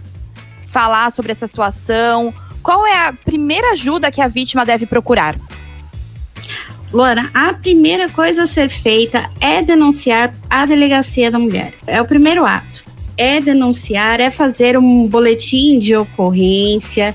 falar 0.66 1.12
sobre 1.12 1.32
essa 1.32 1.46
situação? 1.46 2.32
Qual 2.62 2.86
é 2.86 3.08
a 3.08 3.12
primeira 3.12 3.72
ajuda 3.72 4.10
que 4.10 4.20
a 4.20 4.28
vítima 4.28 4.64
deve 4.64 4.86
procurar? 4.86 5.36
Luana, 6.92 7.30
a 7.32 7.54
primeira 7.54 8.08
coisa 8.08 8.42
a 8.42 8.46
ser 8.46 8.68
feita 8.68 9.28
é 9.40 9.62
denunciar 9.62 10.34
a 10.50 10.66
delegacia 10.66 11.30
da 11.30 11.38
mulher. 11.38 11.72
É 11.86 12.00
o 12.00 12.04
primeiro 12.04 12.44
ato. 12.44 12.84
É 13.16 13.40
denunciar, 13.40 14.20
é 14.20 14.30
fazer 14.30 14.76
um 14.76 15.06
boletim 15.06 15.78
de 15.78 15.96
ocorrência, 15.96 17.14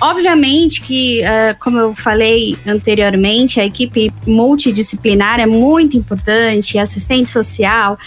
Obviamente 0.00 0.80
que, 0.80 1.22
uh, 1.22 1.58
como 1.58 1.78
eu 1.78 1.94
falei 1.94 2.56
anteriormente, 2.66 3.60
a 3.60 3.64
equipe 3.64 4.10
multidisciplinar 4.26 5.40
é 5.40 5.46
muito 5.46 5.96
importante, 5.96 6.78
assistente 6.78 7.28
social, 7.28 7.98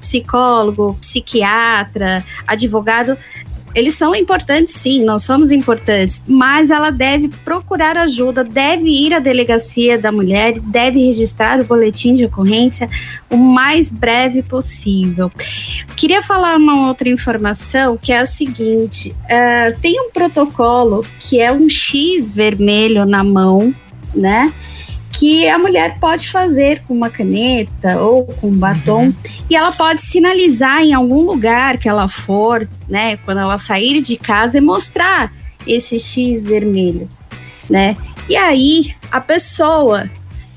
psicólogo, 0.00 0.96
psiquiatra, 1.00 2.24
advogado 2.46 3.16
eles 3.74 3.94
são 3.94 4.14
importantes, 4.14 4.74
sim, 4.74 5.04
nós 5.04 5.22
somos 5.22 5.52
importantes, 5.52 6.22
mas 6.26 6.70
ela 6.70 6.90
deve 6.90 7.28
procurar 7.44 7.96
ajuda, 7.96 8.42
deve 8.42 8.88
ir 8.88 9.14
à 9.14 9.18
delegacia 9.18 9.98
da 9.98 10.10
mulher, 10.10 10.58
deve 10.58 11.04
registrar 11.04 11.60
o 11.60 11.64
boletim 11.64 12.14
de 12.14 12.24
ocorrência 12.24 12.88
o 13.28 13.36
mais 13.36 13.92
breve 13.92 14.42
possível. 14.42 15.30
Queria 15.96 16.22
falar 16.22 16.56
uma 16.56 16.88
outra 16.88 17.08
informação 17.08 17.96
que 17.96 18.12
é 18.12 18.18
a 18.18 18.26
seguinte: 18.26 19.14
uh, 19.24 19.80
tem 19.80 20.00
um 20.00 20.10
protocolo 20.10 21.04
que 21.18 21.40
é 21.40 21.52
um 21.52 21.68
X 21.68 22.34
vermelho 22.34 23.04
na 23.04 23.22
mão, 23.22 23.74
né? 24.14 24.52
Que 25.20 25.46
a 25.46 25.58
mulher 25.58 26.00
pode 26.00 26.30
fazer 26.30 26.80
com 26.86 26.94
uma 26.94 27.10
caneta 27.10 28.00
ou 28.00 28.24
com 28.24 28.46
um 28.48 28.56
batom 28.56 29.04
uhum. 29.04 29.14
e 29.50 29.54
ela 29.54 29.70
pode 29.70 30.00
sinalizar 30.00 30.80
em 30.80 30.94
algum 30.94 31.20
lugar 31.20 31.76
que 31.76 31.86
ela 31.86 32.08
for, 32.08 32.66
né, 32.88 33.18
quando 33.18 33.38
ela 33.38 33.58
sair 33.58 34.00
de 34.00 34.16
casa 34.16 34.56
e 34.56 34.62
mostrar 34.62 35.30
esse 35.66 36.00
X 36.00 36.42
vermelho, 36.42 37.06
né? 37.68 37.98
E 38.30 38.34
aí 38.34 38.94
a 39.12 39.20
pessoa 39.20 40.08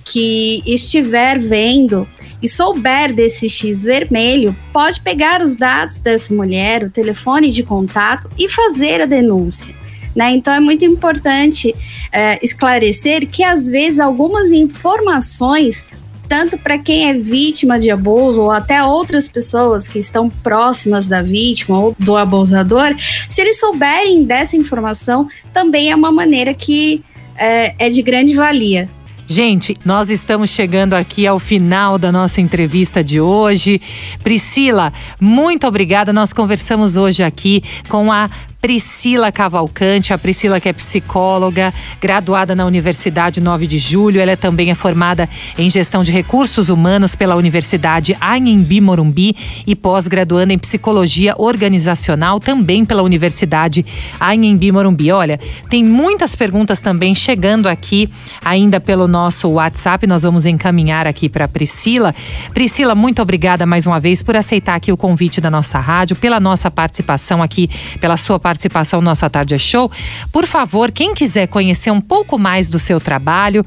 que 0.06 0.64
estiver 0.66 1.40
vendo 1.40 2.08
e 2.42 2.48
souber 2.48 3.14
desse 3.14 3.50
X 3.50 3.84
vermelho, 3.84 4.56
pode 4.72 5.02
pegar 5.02 5.42
os 5.42 5.58
dados 5.58 6.00
dessa 6.00 6.34
mulher, 6.34 6.84
o 6.84 6.90
telefone 6.90 7.50
de 7.50 7.64
contato 7.64 8.30
e 8.40 8.48
fazer 8.48 9.02
a 9.02 9.06
denúncia. 9.06 9.76
Né? 10.16 10.32
Então 10.34 10.54
é 10.54 10.60
muito 10.60 10.86
importante 10.86 11.76
é, 12.14 12.40
esclarecer 12.42 13.28
que 13.28 13.44
às 13.44 13.70
vezes 13.70 14.00
algumas 14.00 14.52
informações 14.52 15.88
tanto 16.30 16.58
para 16.58 16.80
quem 16.80 17.10
é 17.10 17.14
vítima 17.14 17.80
de 17.80 17.92
abuso 17.92 18.44
ou 18.44 18.52
até 18.52 18.82
outras 18.84 19.28
pessoas 19.28 19.88
que 19.88 20.00
estão 20.00 20.30
próximas 20.30 21.08
da 21.08 21.22
vítima 21.22 21.78
ou 21.78 21.96
do 22.00 22.16
abusador, 22.16 22.96
se 23.30 23.42
eles 23.42 23.60
souberem 23.60 24.24
dessa 24.24 24.56
informação, 24.56 25.28
também 25.52 25.92
é 25.92 25.96
uma 25.96 26.12
maneira 26.12 26.54
que 26.54 27.04
é, 27.36 27.76
é 27.78 27.90
de 27.90 28.02
grande 28.02 28.34
valia. 28.34 28.90
Gente, 29.28 29.76
nós 29.86 30.10
estamos 30.10 30.50
chegando 30.50 30.94
aqui 30.94 31.26
ao 31.26 31.40
final 31.40 31.98
da 31.98 32.12
nossa 32.12 32.42
entrevista 32.42 33.04
de 33.04 33.22
hoje. 33.22 33.82
Priscila, 34.24 34.92
muito 35.20 35.66
obrigada. 35.66 36.12
Nós 36.12 36.34
conversamos 36.34 36.98
hoje 36.98 37.24
aqui 37.24 37.64
com 37.88 38.12
a 38.12 38.30
Priscila 38.64 39.30
Cavalcante, 39.30 40.14
a 40.14 40.18
Priscila 40.18 40.58
que 40.58 40.70
é 40.70 40.74
psicóloga, 40.74 41.74
graduada 42.00 42.56
na 42.56 42.66
Universidade 42.66 43.42
9 43.42 43.68
de 43.68 43.78
Julho. 43.78 44.22
Ela 44.22 44.38
também 44.38 44.72
é 44.72 44.74
formada 44.74 45.28
em 45.58 45.70
gestão 45.70 46.02
de 46.02 46.14
recursos 46.14 46.70
humanos 46.70 47.14
pela 47.14 47.36
Universidade 47.36 48.16
Anhembi 48.22 48.80
Morumbi 48.80 49.36
e 49.68 49.76
pós-graduanda 49.76 50.54
em 50.54 50.58
psicologia 50.58 51.34
organizacional 51.38 52.40
também 52.40 52.86
pela 52.86 53.04
Universidade 53.04 53.86
Anhembi 54.18 54.72
Morumbi. 54.72 55.12
Olha, 55.12 55.38
tem 55.70 55.84
muitas 55.84 56.34
perguntas 56.34 56.80
também 56.80 57.14
chegando 57.14 57.68
aqui 57.68 58.10
ainda 58.46 58.80
pelo 58.80 59.10
nosso 59.10 59.50
WhatsApp. 59.50 60.08
Nós 60.08 60.24
vamos 60.24 60.46
encaminhar 60.46 61.06
aqui 61.06 61.28
para 61.28 61.50
Priscila. 61.50 62.16
Priscila, 62.54 62.96
muito 62.96 63.22
obrigada 63.22 63.66
mais 63.66 63.86
uma 63.86 64.00
vez 64.00 64.24
por 64.24 64.38
aceitar 64.38 64.76
aqui 64.76 64.90
o 64.90 64.96
convite 64.96 65.42
da 65.42 65.52
nossa 65.52 65.82
rádio, 65.82 66.16
pela 66.16 66.40
nossa 66.40 66.72
participação 66.72 67.44
aqui, 67.44 67.70
pela 68.00 68.16
sua 68.16 68.40
participação 68.40 68.53
participação 68.54 69.02
no 69.02 69.06
Nossa 69.06 69.30
Tarde 69.30 69.56
é 69.56 69.58
Show. 69.58 69.92
Por 70.32 70.46
favor, 70.46 70.92
quem 70.92 71.14
quiser 71.14 71.48
conhecer 71.48 71.92
um 71.92 72.00
pouco 72.00 72.38
mais 72.38 72.70
do 72.70 72.78
seu 72.78 73.00
trabalho, 73.00 73.66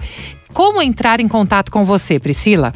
como 0.53 0.81
entrar 0.81 1.21
em 1.21 1.29
contato 1.29 1.71
com 1.71 1.85
você, 1.85 2.19
Priscila? 2.19 2.73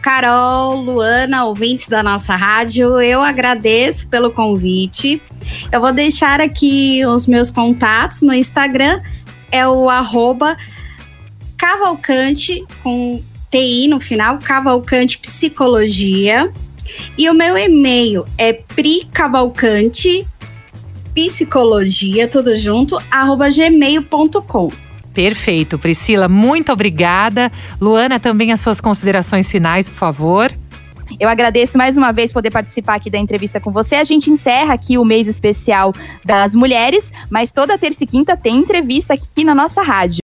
Carol, 0.00 0.76
Luana, 0.76 1.44
ouvintes 1.44 1.88
da 1.88 2.02
nossa 2.02 2.34
rádio, 2.34 3.00
eu 3.00 3.20
agradeço 3.20 4.08
pelo 4.08 4.30
convite. 4.30 5.20
Eu 5.70 5.80
vou 5.80 5.92
deixar 5.92 6.40
aqui 6.40 7.04
os 7.04 7.26
meus 7.26 7.50
contatos 7.50 8.22
no 8.22 8.32
Instagram, 8.32 9.02
é 9.50 9.66
o 9.66 9.90
arroba 9.90 10.56
Cavalcante 11.58 12.64
com 12.82 13.22
TI 13.50 13.88
no 13.88 14.00
final, 14.00 14.38
Cavalcante 14.38 15.18
Psicologia 15.18 16.50
E 17.18 17.28
o 17.28 17.34
meu 17.34 17.58
e-mail 17.58 18.24
é 18.38 18.52
pricavalcante 18.54 20.26
psicologia, 21.14 22.28
tudo 22.28 22.56
junto, 22.56 23.00
arroba 23.10 23.48
gmail.com. 23.50 24.72
Perfeito, 25.12 25.78
Priscila, 25.78 26.28
muito 26.28 26.72
obrigada. 26.72 27.50
Luana, 27.80 28.20
também 28.20 28.52
as 28.52 28.60
suas 28.60 28.80
considerações 28.80 29.50
finais, 29.50 29.88
por 29.88 29.98
favor. 29.98 30.52
Eu 31.18 31.28
agradeço 31.28 31.76
mais 31.76 31.96
uma 31.96 32.12
vez 32.12 32.32
poder 32.32 32.50
participar 32.50 32.94
aqui 32.94 33.10
da 33.10 33.18
entrevista 33.18 33.60
com 33.60 33.70
você. 33.70 33.96
A 33.96 34.04
gente 34.04 34.30
encerra 34.30 34.74
aqui 34.74 34.96
o 34.96 35.04
mês 35.04 35.26
especial 35.26 35.92
das 36.24 36.54
mulheres, 36.54 37.12
mas 37.28 37.50
toda 37.50 37.76
terça 37.76 38.04
e 38.04 38.06
quinta 38.06 38.36
tem 38.36 38.56
entrevista 38.58 39.14
aqui 39.14 39.44
na 39.44 39.54
nossa 39.54 39.82
rádio. 39.82 40.20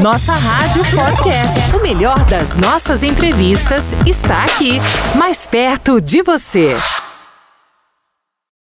Nossa 0.00 0.32
Rádio 0.32 0.82
Podcast. 0.94 1.76
O 1.76 1.82
melhor 1.82 2.24
das 2.24 2.56
nossas 2.56 3.02
entrevistas 3.02 3.92
está 4.06 4.44
aqui, 4.44 4.78
mais 5.16 5.46
perto 5.46 6.00
de 6.00 6.22
você. 6.22 6.76